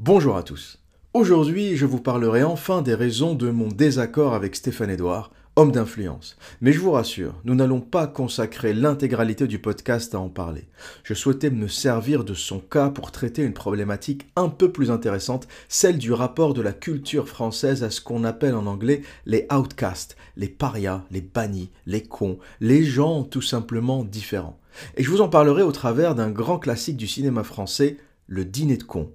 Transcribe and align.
Bonjour 0.00 0.36
à 0.36 0.44
tous. 0.44 0.78
Aujourd'hui, 1.12 1.76
je 1.76 1.84
vous 1.84 1.98
parlerai 1.98 2.44
enfin 2.44 2.82
des 2.82 2.94
raisons 2.94 3.34
de 3.34 3.50
mon 3.50 3.66
désaccord 3.66 4.32
avec 4.32 4.54
Stéphane 4.54 4.90
Edouard, 4.90 5.32
homme 5.56 5.72
d'influence. 5.72 6.36
Mais 6.60 6.72
je 6.72 6.78
vous 6.78 6.92
rassure, 6.92 7.34
nous 7.42 7.56
n'allons 7.56 7.80
pas 7.80 8.06
consacrer 8.06 8.74
l'intégralité 8.74 9.48
du 9.48 9.58
podcast 9.58 10.14
à 10.14 10.20
en 10.20 10.28
parler. 10.28 10.68
Je 11.02 11.14
souhaitais 11.14 11.50
me 11.50 11.66
servir 11.66 12.22
de 12.22 12.32
son 12.32 12.60
cas 12.60 12.90
pour 12.90 13.10
traiter 13.10 13.42
une 13.42 13.54
problématique 13.54 14.28
un 14.36 14.48
peu 14.50 14.70
plus 14.70 14.92
intéressante, 14.92 15.48
celle 15.68 15.98
du 15.98 16.12
rapport 16.12 16.54
de 16.54 16.62
la 16.62 16.72
culture 16.72 17.28
française 17.28 17.82
à 17.82 17.90
ce 17.90 18.00
qu'on 18.00 18.22
appelle 18.22 18.54
en 18.54 18.66
anglais 18.66 19.02
les 19.26 19.48
outcasts, 19.52 20.16
les 20.36 20.48
parias, 20.48 21.02
les 21.10 21.22
bannis, 21.22 21.70
les 21.86 22.04
cons, 22.04 22.38
les 22.60 22.84
gens 22.84 23.24
tout 23.24 23.42
simplement 23.42 24.04
différents. 24.04 24.60
Et 24.96 25.02
je 25.02 25.10
vous 25.10 25.22
en 25.22 25.28
parlerai 25.28 25.62
au 25.62 25.72
travers 25.72 26.14
d'un 26.14 26.30
grand 26.30 26.60
classique 26.60 26.96
du 26.96 27.08
cinéma 27.08 27.42
français, 27.42 27.96
le 28.28 28.44
dîner 28.44 28.76
de 28.76 28.84
cons. 28.84 29.10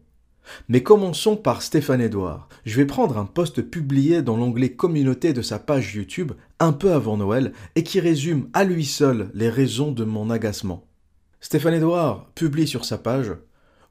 Mais 0.67 0.83
commençons 0.83 1.35
par 1.35 1.61
Stéphane 1.61 2.01
Edouard. 2.01 2.47
Je 2.65 2.75
vais 2.75 2.85
prendre 2.85 3.17
un 3.17 3.25
post 3.25 3.61
publié 3.61 4.21
dans 4.21 4.37
l'onglet 4.37 4.71
communauté 4.73 5.33
de 5.33 5.41
sa 5.41 5.59
page 5.59 5.95
YouTube 5.95 6.33
un 6.59 6.73
peu 6.73 6.93
avant 6.93 7.17
Noël 7.17 7.53
et 7.75 7.83
qui 7.83 7.99
résume 7.99 8.49
à 8.53 8.63
lui 8.63 8.85
seul 8.85 9.29
les 9.33 9.49
raisons 9.49 9.91
de 9.91 10.03
mon 10.03 10.29
agacement. 10.29 10.85
Stéphane 11.41 11.73
Edouard 11.73 12.29
publie 12.35 12.67
sur 12.67 12.85
sa 12.85 12.97
page 12.97 13.33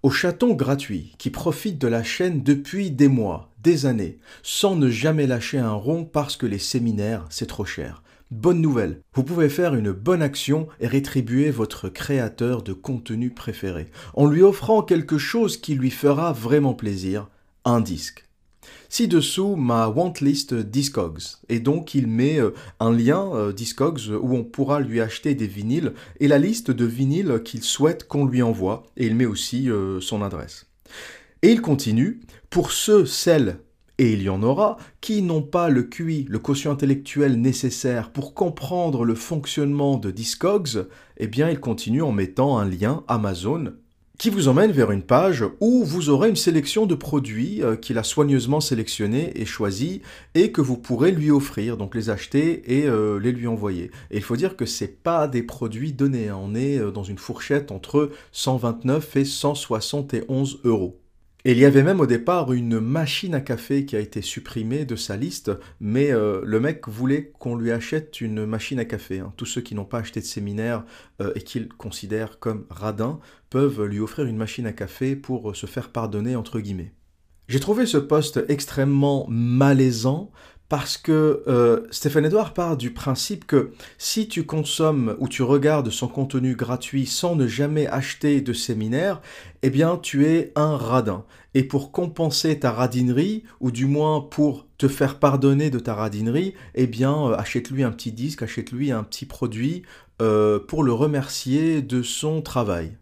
Au 0.02 0.10
chaton 0.10 0.54
gratuit 0.54 1.14
qui 1.18 1.30
profite 1.30 1.78
de 1.78 1.88
la 1.88 2.02
chaîne 2.02 2.42
depuis 2.42 2.90
des 2.90 3.08
mois, 3.08 3.50
des 3.62 3.86
années, 3.86 4.18
sans 4.42 4.76
ne 4.76 4.88
jamais 4.88 5.26
lâcher 5.26 5.58
un 5.58 5.72
rond 5.72 6.04
parce 6.04 6.36
que 6.36 6.46
les 6.46 6.58
séminaires, 6.58 7.26
c'est 7.30 7.46
trop 7.46 7.64
cher. 7.64 8.02
Bonne 8.32 8.62
nouvelle, 8.62 9.02
vous 9.12 9.24
pouvez 9.24 9.50
faire 9.50 9.74
une 9.74 9.92
bonne 9.92 10.22
action 10.22 10.66
et 10.80 10.86
rétribuer 10.86 11.50
votre 11.50 11.90
créateur 11.90 12.62
de 12.62 12.72
contenu 12.72 13.28
préféré, 13.28 13.88
en 14.14 14.26
lui 14.26 14.40
offrant 14.40 14.80
quelque 14.80 15.18
chose 15.18 15.58
qui 15.58 15.74
lui 15.74 15.90
fera 15.90 16.32
vraiment 16.32 16.72
plaisir, 16.72 17.28
un 17.66 17.82
disque. 17.82 18.26
Ci-dessous 18.88 19.54
ma 19.56 19.86
wantlist 19.88 20.54
Discogs, 20.54 21.36
et 21.50 21.60
donc 21.60 21.94
il 21.94 22.06
met 22.06 22.40
euh, 22.40 22.54
un 22.80 22.90
lien 22.90 23.30
euh, 23.34 23.52
Discogs 23.52 24.08
où 24.08 24.34
on 24.34 24.44
pourra 24.44 24.80
lui 24.80 25.02
acheter 25.02 25.34
des 25.34 25.46
vinyles 25.46 25.92
et 26.18 26.26
la 26.26 26.38
liste 26.38 26.70
de 26.70 26.86
vinyles 26.86 27.42
qu'il 27.44 27.62
souhaite 27.62 28.08
qu'on 28.08 28.24
lui 28.24 28.40
envoie, 28.40 28.84
et 28.96 29.04
il 29.04 29.14
met 29.14 29.26
aussi 29.26 29.70
euh, 29.70 30.00
son 30.00 30.22
adresse. 30.22 30.64
Et 31.42 31.50
il 31.50 31.60
continue, 31.60 32.22
pour 32.48 32.72
ceux, 32.72 33.04
celles 33.04 33.58
et 33.98 34.12
il 34.12 34.22
y 34.22 34.28
en 34.28 34.42
aura, 34.42 34.78
qui 35.00 35.22
n'ont 35.22 35.42
pas 35.42 35.68
le 35.68 35.82
QI, 35.82 36.26
le 36.28 36.38
quotient 36.38 36.72
intellectuel 36.72 37.40
nécessaire 37.40 38.10
pour 38.10 38.34
comprendre 38.34 39.04
le 39.04 39.14
fonctionnement 39.14 39.96
de 39.96 40.10
Discogs, 40.10 40.86
eh 41.18 41.26
bien 41.26 41.50
il 41.50 41.60
continue 41.60 42.02
en 42.02 42.12
mettant 42.12 42.58
un 42.58 42.68
lien 42.68 43.04
Amazon 43.08 43.72
qui 44.22 44.30
vous 44.30 44.46
emmène 44.46 44.70
vers 44.70 44.92
une 44.92 45.02
page 45.02 45.44
où 45.58 45.82
vous 45.82 46.08
aurez 46.08 46.28
une 46.28 46.36
sélection 46.36 46.86
de 46.86 46.94
produits 46.94 47.60
euh, 47.60 47.74
qu'il 47.74 47.98
a 47.98 48.04
soigneusement 48.04 48.60
sélectionnés 48.60 49.32
et 49.34 49.44
choisis 49.44 49.98
et 50.34 50.52
que 50.52 50.60
vous 50.60 50.76
pourrez 50.76 51.10
lui 51.10 51.32
offrir, 51.32 51.76
donc 51.76 51.96
les 51.96 52.08
acheter 52.08 52.78
et 52.78 52.86
euh, 52.86 53.18
les 53.18 53.32
lui 53.32 53.48
envoyer. 53.48 53.90
Et 54.12 54.18
il 54.18 54.22
faut 54.22 54.36
dire 54.36 54.54
que 54.54 54.64
c'est 54.64 55.02
pas 55.02 55.26
des 55.26 55.42
produits 55.42 55.92
donnés, 55.92 56.28
hein. 56.28 56.38
on 56.40 56.54
est 56.54 56.78
euh, 56.78 56.92
dans 56.92 57.02
une 57.02 57.18
fourchette 57.18 57.72
entre 57.72 58.10
129 58.30 59.16
et 59.16 59.24
171 59.24 60.60
euros. 60.62 61.01
Il 61.44 61.58
y 61.58 61.64
avait 61.64 61.82
même 61.82 61.98
au 61.98 62.06
départ 62.06 62.52
une 62.52 62.78
machine 62.78 63.34
à 63.34 63.40
café 63.40 63.84
qui 63.84 63.96
a 63.96 63.98
été 63.98 64.22
supprimée 64.22 64.84
de 64.84 64.94
sa 64.94 65.16
liste, 65.16 65.50
mais 65.80 66.12
euh, 66.12 66.40
le 66.44 66.60
mec 66.60 66.86
voulait 66.86 67.32
qu'on 67.36 67.56
lui 67.56 67.72
achète 67.72 68.20
une 68.20 68.46
machine 68.46 68.78
à 68.78 68.84
café. 68.84 69.18
Hein. 69.18 69.32
Tous 69.36 69.44
ceux 69.44 69.60
qui 69.60 69.74
n'ont 69.74 69.84
pas 69.84 69.98
acheté 69.98 70.20
de 70.20 70.24
séminaire 70.24 70.84
euh, 71.20 71.32
et 71.34 71.40
qu'il 71.40 71.68
considère 71.68 72.38
comme 72.38 72.64
radin 72.70 73.18
peuvent 73.50 73.82
lui 73.82 73.98
offrir 73.98 74.26
une 74.26 74.36
machine 74.36 74.66
à 74.66 74.72
café 74.72 75.16
pour 75.16 75.50
euh, 75.50 75.54
se 75.54 75.66
faire 75.66 75.88
pardonner 75.88 76.36
entre 76.36 76.60
guillemets. 76.60 76.92
J'ai 77.48 77.58
trouvé 77.58 77.86
ce 77.86 77.98
poste 77.98 78.44
extrêmement 78.48 79.26
malaisant 79.28 80.30
parce 80.68 80.96
que 80.96 81.84
Stéphane 81.90 82.24
Edouard 82.24 82.54
part 82.54 82.78
du 82.78 82.94
principe 82.94 83.46
que 83.46 83.72
si 83.98 84.26
tu 84.26 84.46
consommes 84.46 85.16
ou 85.18 85.28
tu 85.28 85.42
regardes 85.42 85.90
son 85.90 86.08
contenu 86.08 86.56
gratuit 86.56 87.04
sans 87.04 87.36
ne 87.36 87.46
jamais 87.46 87.86
acheter 87.88 88.40
de 88.40 88.54
séminaire, 88.54 89.20
eh 89.60 89.68
bien 89.68 89.98
tu 89.98 90.24
es 90.24 90.50
un 90.56 90.78
radin. 90.78 91.26
Et 91.54 91.64
pour 91.64 91.92
compenser 91.92 92.58
ta 92.58 92.72
radinerie, 92.72 93.44
ou 93.60 93.70
du 93.70 93.86
moins 93.86 94.20
pour 94.20 94.66
te 94.78 94.88
faire 94.88 95.18
pardonner 95.18 95.70
de 95.70 95.78
ta 95.78 95.94
radinerie, 95.94 96.54
eh 96.74 96.86
bien 96.86 97.28
euh, 97.28 97.36
achète-lui 97.36 97.82
un 97.82 97.92
petit 97.92 98.12
disque, 98.12 98.42
achète-lui 98.42 98.90
un 98.90 99.04
petit 99.04 99.26
produit 99.26 99.82
euh, 100.20 100.58
pour 100.58 100.82
le 100.82 100.92
remercier 100.92 101.82
de 101.82 102.02
son 102.02 102.42
travail. 102.42 102.96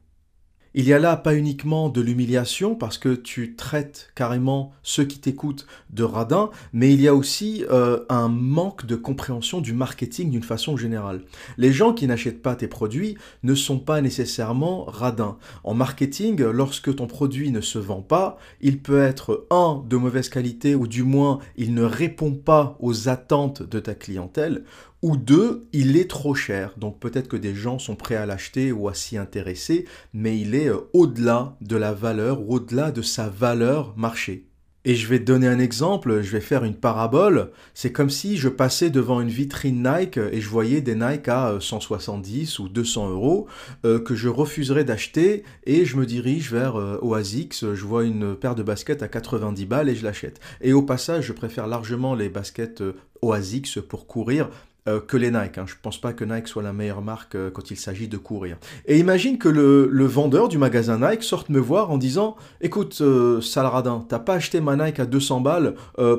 Il 0.72 0.86
y 0.86 0.92
a 0.92 1.00
là 1.00 1.16
pas 1.16 1.34
uniquement 1.34 1.88
de 1.88 2.00
l'humiliation 2.00 2.76
parce 2.76 2.96
que 2.96 3.16
tu 3.16 3.56
traites 3.56 4.12
carrément 4.14 4.70
ceux 4.84 5.04
qui 5.04 5.18
t'écoutent 5.18 5.66
de 5.90 6.04
radins, 6.04 6.50
mais 6.72 6.94
il 6.94 7.00
y 7.00 7.08
a 7.08 7.14
aussi 7.16 7.64
euh, 7.70 8.04
un 8.08 8.28
manque 8.28 8.86
de 8.86 8.94
compréhension 8.94 9.60
du 9.60 9.72
marketing 9.72 10.30
d'une 10.30 10.44
façon 10.44 10.76
générale. 10.76 11.22
Les 11.58 11.72
gens 11.72 11.92
qui 11.92 12.06
n'achètent 12.06 12.40
pas 12.40 12.54
tes 12.54 12.68
produits 12.68 13.16
ne 13.42 13.56
sont 13.56 13.80
pas 13.80 14.00
nécessairement 14.00 14.84
radins. 14.84 15.38
En 15.64 15.74
marketing, 15.74 16.40
lorsque 16.40 16.94
ton 16.94 17.08
produit 17.08 17.50
ne 17.50 17.60
se 17.60 17.80
vend 17.80 18.02
pas, 18.02 18.38
il 18.60 18.78
peut 18.78 19.02
être 19.02 19.48
un 19.50 19.82
de 19.88 19.96
mauvaise 19.96 20.28
qualité 20.28 20.76
ou 20.76 20.86
du 20.86 21.02
moins 21.02 21.40
il 21.56 21.74
ne 21.74 21.82
répond 21.82 22.32
pas 22.32 22.76
aux 22.78 23.08
attentes 23.08 23.64
de 23.64 23.80
ta 23.80 23.96
clientèle, 23.96 24.62
ou 25.02 25.16
deux, 25.16 25.66
il 25.72 25.96
est 25.96 26.10
trop 26.10 26.34
cher. 26.34 26.74
Donc 26.76 26.98
peut-être 27.00 27.28
que 27.28 27.36
des 27.36 27.54
gens 27.54 27.78
sont 27.78 27.96
prêts 27.96 28.16
à 28.16 28.26
l'acheter 28.26 28.72
ou 28.72 28.88
à 28.88 28.94
s'y 28.94 29.16
intéresser, 29.16 29.86
mais 30.12 30.38
il 30.38 30.54
est 30.54 30.68
euh, 30.68 30.78
au-delà 30.92 31.56
de 31.60 31.76
la 31.76 31.92
valeur 31.92 32.42
ou 32.42 32.54
au-delà 32.54 32.90
de 32.90 33.02
sa 33.02 33.28
valeur 33.28 33.94
marché. 33.96 34.46
Et 34.86 34.94
je 34.94 35.06
vais 35.08 35.18
te 35.18 35.24
donner 35.24 35.46
un 35.46 35.58
exemple, 35.58 36.22
je 36.22 36.30
vais 36.30 36.40
faire 36.40 36.64
une 36.64 36.74
parabole. 36.74 37.50
C'est 37.74 37.92
comme 37.92 38.08
si 38.08 38.38
je 38.38 38.48
passais 38.48 38.88
devant 38.88 39.20
une 39.20 39.28
vitrine 39.28 39.86
Nike 39.86 40.16
et 40.16 40.40
je 40.40 40.48
voyais 40.48 40.80
des 40.80 40.94
Nike 40.94 41.28
à 41.28 41.58
170 41.60 42.58
euh, 42.58 42.62
ou 42.62 42.68
200 42.70 43.10
euros 43.10 43.46
euh, 43.84 44.00
que 44.00 44.14
je 44.14 44.30
refuserais 44.30 44.84
d'acheter 44.84 45.44
et 45.64 45.84
je 45.84 45.98
me 45.98 46.06
dirige 46.06 46.50
vers 46.50 46.76
Oasix, 47.02 47.74
je 47.74 47.84
vois 47.84 48.04
une 48.04 48.34
paire 48.34 48.54
de 48.54 48.62
baskets 48.62 49.02
à 49.02 49.08
90 49.08 49.66
balles 49.66 49.90
et 49.90 49.94
je 49.94 50.04
l'achète. 50.04 50.40
Et 50.62 50.72
au 50.72 50.82
passage, 50.82 51.26
je 51.26 51.34
préfère 51.34 51.66
largement 51.66 52.14
les 52.14 52.30
baskets 52.30 52.82
Oasix 53.20 53.78
pour 53.86 54.06
courir 54.06 54.48
euh, 54.90 55.00
que 55.00 55.16
les 55.16 55.30
Nike. 55.30 55.58
Hein. 55.58 55.64
Je 55.66 55.74
ne 55.74 55.80
pense 55.82 56.00
pas 56.00 56.12
que 56.12 56.24
Nike 56.24 56.48
soit 56.48 56.62
la 56.62 56.72
meilleure 56.72 57.02
marque 57.02 57.34
euh, 57.34 57.50
quand 57.50 57.70
il 57.70 57.76
s'agit 57.76 58.08
de 58.08 58.16
courir. 58.16 58.58
Et 58.86 58.98
imagine 58.98 59.38
que 59.38 59.48
le, 59.48 60.04
vendeur 60.04 60.48
du 60.48 60.58
magasin 60.58 60.98
Nike 60.98 61.22
sorte 61.22 61.48
me 61.48 61.60
voir 61.60 61.90
en 61.90 61.98
disant 61.98 62.36
Écoute, 62.60 62.98
euh, 63.00 63.40
Salradin, 63.40 64.04
t'as 64.08 64.18
pas 64.18 64.34
acheté 64.34 64.60
ma 64.60 64.76
Nike 64.76 65.00
à 65.00 65.06
200 65.06 65.40
balles, 65.40 65.74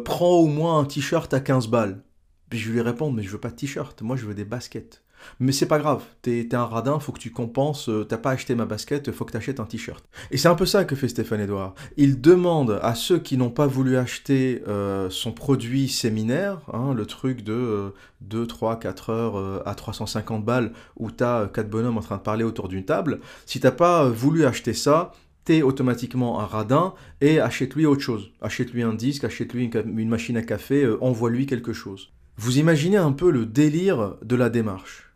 prends 0.06 0.38
au 0.38 0.48
moins 0.48 0.80
un 0.80 0.86
t-shirt 0.86 1.34
à 1.34 1.40
15 1.40 1.68
balles. 1.68 2.02
Puis 2.50 2.60
je 2.60 2.72
lui 2.72 2.82
réponds 2.82 3.12
Mais 3.12 3.24
je 3.24 3.30
veux 3.30 3.40
pas 3.40 3.50
de 3.50 3.56
t-shirt, 3.56 4.02
moi 4.02 4.16
je 4.16 4.26
veux 4.26 4.34
des 4.34 4.46
baskets. 4.46 5.04
Mais 5.40 5.52
c'est 5.52 5.66
pas 5.66 5.80
grave, 5.80 6.04
t'es 6.22 6.54
un 6.54 6.66
radin, 6.66 7.00
faut 7.00 7.12
que 7.12 7.20
tu 7.20 7.32
compenses, 7.32 7.90
euh, 7.90 8.06
t'as 8.06 8.18
pas 8.18 8.32
acheté 8.32 8.56
ma 8.56 8.66
basket, 8.66 9.12
faut 9.12 9.26
que 9.26 9.32
t'achètes 9.32 9.60
un 9.60 9.66
t-shirt. 9.66 10.04
Et 10.32 10.38
c'est 10.38 10.48
un 10.48 10.56
peu 10.56 10.66
ça 10.66 10.86
que 10.86 10.96
fait 10.96 11.08
Stéphane 11.08 11.42
Edouard. 11.42 11.74
Il 11.98 12.22
demande 12.22 12.80
à 12.82 12.96
ceux 12.96 13.20
qui 13.20 13.38
n'ont 13.38 13.50
pas 13.50 13.68
voulu 13.68 13.98
acheter 13.98 14.64
euh, 14.68 15.10
son 15.10 15.32
produit 15.32 15.88
séminaire, 15.88 16.60
hein, 16.74 16.94
le 16.94 17.06
truc 17.06 17.44
de 17.44 17.94
2, 18.22 18.48
3, 18.48 18.80
4 18.80 19.10
heures 19.10 19.38
euh, 19.38 19.62
à 19.66 19.76
350 19.76 20.46
balles, 20.46 20.74
où 20.98 21.12
t'as 21.12 21.48
quatre 21.48 21.70
bonhommes 21.70 21.98
en 21.98 22.02
train 22.02 22.18
de 22.18 22.22
parler 22.22 22.44
autour 22.44 22.68
d'une 22.68 22.86
table, 22.86 23.20
si 23.46 23.60
t'as 23.60 23.72
pas 23.72 24.10
voulu 24.10 24.46
acheter 24.46 24.74
ça, 24.74 25.12
t'es 25.44 25.62
automatiquement 25.62 26.40
un 26.40 26.46
radin 26.46 26.94
et 27.20 27.40
achète-lui 27.40 27.86
autre 27.86 28.02
chose. 28.02 28.32
Achète-lui 28.42 28.84
un 28.84 28.94
disque, 28.94 29.24
achète-lui 29.24 29.72
une, 29.74 30.10
machine 30.10 30.38
à 30.38 30.44
café, 30.44 30.88
envoie-lui 31.02 31.46
quelque 31.46 31.74
chose. 31.74 32.12
Vous 32.38 32.60
imaginez 32.60 32.98
un 32.98 33.12
peu 33.12 33.32
le 33.32 33.46
délire 33.46 34.16
de 34.24 34.36
la 34.36 34.50
démarche. 34.50 35.11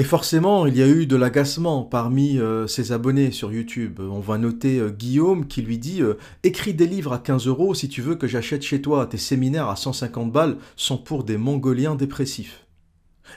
Et 0.00 0.04
forcément, 0.04 0.66
il 0.66 0.76
y 0.76 0.82
a 0.82 0.86
eu 0.86 1.06
de 1.06 1.16
l'agacement 1.16 1.82
parmi 1.82 2.38
euh, 2.38 2.68
ses 2.68 2.92
abonnés 2.92 3.32
sur 3.32 3.52
YouTube. 3.52 3.98
On 3.98 4.20
va 4.20 4.38
noter 4.38 4.78
euh, 4.78 4.90
Guillaume 4.90 5.48
qui 5.48 5.60
lui 5.60 5.76
dit 5.76 6.02
euh, 6.02 6.14
Écris 6.44 6.72
des 6.72 6.86
livres 6.86 7.12
à 7.12 7.18
15 7.18 7.48
euros 7.48 7.74
si 7.74 7.88
tu 7.88 8.00
veux 8.00 8.14
que 8.14 8.28
j'achète 8.28 8.62
chez 8.62 8.80
toi. 8.80 9.06
Tes 9.06 9.18
séminaires 9.18 9.68
à 9.68 9.74
150 9.74 10.30
balles 10.30 10.58
sont 10.76 10.98
pour 10.98 11.24
des 11.24 11.36
mongoliens 11.36 11.96
dépressifs. 11.96 12.64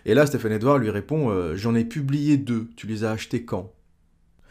Et 0.05 0.13
là, 0.13 0.27
Stéphane 0.27 0.51
Edouard 0.51 0.77
lui 0.77 0.91
répond 0.91 1.55
J'en 1.55 1.73
ai 1.73 1.83
publié 1.83 2.37
deux. 2.37 2.69
Tu 2.75 2.85
les 2.85 3.03
as 3.03 3.11
achetés 3.11 3.43
quand? 3.43 3.73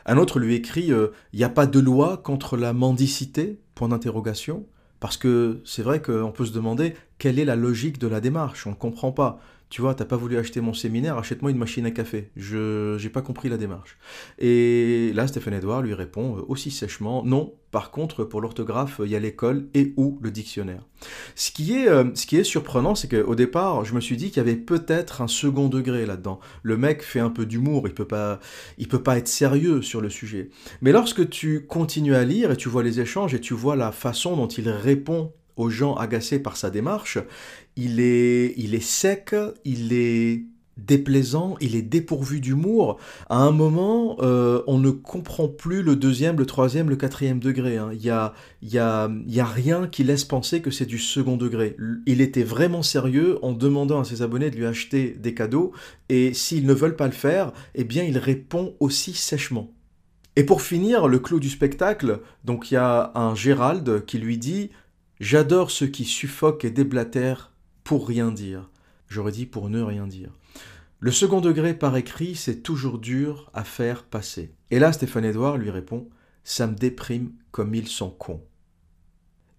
Un 0.05 0.19
autre 0.19 0.41
lui 0.41 0.57
écrit 0.57 0.91
n'y 1.33 1.45
a 1.45 1.49
pas 1.49 1.67
de 1.67 1.79
loi 1.79 2.17
contre 2.17 2.57
la 2.57 2.73
mendicité? 2.73 3.61
Point 3.77 3.89
d'interrogation. 3.89 4.67
Parce 4.99 5.17
que 5.17 5.61
c'est 5.65 5.83
vrai 5.83 6.03
qu'on 6.03 6.33
peut 6.33 6.45
se 6.45 6.53
demander 6.53 6.95
quelle 7.19 7.39
est 7.39 7.45
la 7.45 7.57
logique 7.57 7.99
de 7.99 8.09
la 8.09 8.21
démarche? 8.21 8.67
On 8.67 8.71
ne 8.71 8.75
comprend 8.75 9.13
pas 9.13 9.41
tu 9.71 9.81
vois, 9.81 9.95
t'as 9.95 10.05
pas 10.05 10.17
voulu 10.17 10.37
acheter 10.37 10.61
mon 10.61 10.75
séminaire, 10.75 11.17
achète-moi 11.17 11.53
une 11.53 11.57
machine 11.57 11.87
à 11.87 11.93
café. 11.93 12.31
Je 12.37 12.97
j'ai 12.99 13.09
pas 13.09 13.23
compris 13.23 13.49
la 13.49 13.57
démarche. 13.57 13.99
Et 14.39 15.13
là, 15.15 15.29
Stéphane 15.29 15.55
Edouard 15.55 15.83
lui 15.83 15.95
répond 15.95 16.37
euh, 16.37 16.43
aussi 16.49 16.73
sèchement, 16.73 17.25
non, 17.25 17.55
par 17.71 17.93
contre, 17.93 18.25
pour 18.25 18.41
l'orthographe, 18.41 19.01
il 19.05 19.11
y 19.11 19.15
a 19.15 19.21
l'école 19.21 19.69
et 19.75 19.95
ou 19.97 20.19
le 20.23 20.33
dictionnaire. 20.33 20.83
Ce 21.37 21.53
qui 21.53 21.75
est, 21.75 21.89
euh, 21.89 22.05
ce 22.15 22.27
qui 22.27 22.37
est 22.37 22.43
surprenant, 22.43 22.97
c'est 22.97 23.09
qu'au 23.09 23.37
départ, 23.37 23.85
je 23.85 23.95
me 23.95 24.01
suis 24.01 24.17
dit 24.17 24.31
qu'il 24.31 24.39
y 24.39 24.41
avait 24.41 24.57
peut-être 24.57 25.23
un 25.23 25.29
second 25.29 25.69
degré 25.69 26.05
là-dedans. 26.05 26.41
Le 26.65 26.77
mec 26.77 27.03
fait 27.05 27.21
un 27.21 27.31
peu 27.31 27.47
d'humour, 27.47 27.87
il 27.87 27.95
peut 27.95 28.09
pas, 28.09 28.41
il 28.77 28.89
peut 28.89 29.05
pas 29.05 29.19
être 29.19 29.29
sérieux 29.29 29.83
sur 29.83 30.01
le 30.01 30.11
sujet. 30.11 30.51
Mais 30.83 30.91
lorsque 30.91 31.31
tu 31.31 31.65
continues 31.67 32.17
à 32.17 32.25
lire 32.25 32.51
et 32.51 32.57
tu 32.57 32.69
vois 32.69 32.83
les 32.83 32.99
échanges 32.99 33.35
et 33.35 33.41
tu 33.41 33.55
vois 33.55 33.77
la 33.77 33.93
façon 33.93 34.37
dont 34.37 34.49
il 34.49 34.69
répond 34.69 35.33
aux 35.61 35.71
gens 35.71 35.95
agacés 35.95 36.39
par 36.39 36.57
sa 36.57 36.71
démarche, 36.71 37.19
il 37.77 38.01
est, 38.01 38.55
il 38.57 38.75
est 38.75 38.83
sec, 38.83 39.35
il 39.65 39.93
est 39.93 40.45
déplaisant, 40.87 41.57
il 41.61 41.77
est 41.77 41.83
dépourvu 41.83 42.41
d'humour. 42.41 42.99
À 43.29 43.39
un 43.39 43.51
moment, 43.51 44.17
euh, 44.21 44.63
on 44.67 44.79
ne 44.79 44.91
comprend 44.91 45.49
plus 45.49 45.83
le 45.83 45.97
deuxième, 45.97 46.39
le 46.39 46.47
troisième, 46.47 46.89
le 46.89 46.97
quatrième 46.97 47.39
degré. 47.39 47.77
Hein. 47.77 47.91
Il 47.93 48.01
n'y 48.01 48.11
a, 48.11 48.33
y 48.63 48.79
a, 48.79 49.11
y 49.27 49.41
a 49.41 49.45
rien 49.45 49.87
qui 49.89 50.05
laisse 50.05 50.25
penser 50.25 50.63
que 50.63 50.71
c'est 50.71 50.87
du 50.87 50.99
second 50.99 51.37
degré. 51.37 51.77
Il 52.07 52.21
était 52.21 52.43
vraiment 52.43 52.83
sérieux 52.83 53.39
en 53.43 53.53
demandant 53.53 54.01
à 54.01 54.05
ses 54.05 54.23
abonnés 54.23 54.51
de 54.51 54.57
lui 54.57 54.67
acheter 54.67 55.11
des 55.19 55.35
cadeaux, 55.35 55.73
et 56.09 56.33
s'ils 56.35 56.67
ne 56.67 56.75
veulent 56.75 56.97
pas 56.97 57.07
le 57.07 57.13
faire, 57.13 57.53
eh 57.75 57.85
bien 57.85 58.05
il 58.05 58.19
répond 58.19 58.75
aussi 58.81 59.13
sèchement. 59.13 59.71
Et 60.37 60.45
pour 60.45 60.63
finir, 60.63 61.09
le 61.09 61.19
clou 61.19 61.41
du 61.41 61.51
spectacle, 61.51 62.21
donc 62.45 62.71
il 62.71 62.75
y 62.75 62.77
a 62.77 63.13
un 63.15 63.35
Gérald 63.35 64.05
qui 64.07 64.19
lui 64.19 64.39
dit 64.39 64.71
J'adore 65.21 65.71
ceux 65.71 65.87
qui 65.87 66.07
suffoquent 66.07 66.65
et 66.65 66.71
déblatèrent 66.71 67.53
pour 67.85 68.09
rien 68.09 68.33
dire. 68.33 68.71
J'aurais 69.07 69.33
dit 69.33 69.45
pour 69.45 69.69
ne 69.69 69.83
rien 69.83 70.07
dire. 70.07 70.31
Le 70.99 71.13
second 71.13 71.43
degré 71.43 71.75
par 71.75 71.95
écrit, 71.99 72.35
c'est 72.35 72.63
toujours 72.63 72.99
dur 72.99 73.51
à 73.53 73.63
faire 73.63 74.05
passer. 74.05 74.55
Et 74.71 74.79
là, 74.79 74.95
Stéphane 74.95 75.27
Edouard 75.27 75.59
lui 75.59 75.71
répond 75.71 76.09
Ça 76.43 76.67
me 76.67 76.75
déprime 76.75 77.33
comme 77.51 77.75
ils 77.75 77.89
sont 77.89 78.09
cons. 78.09 78.43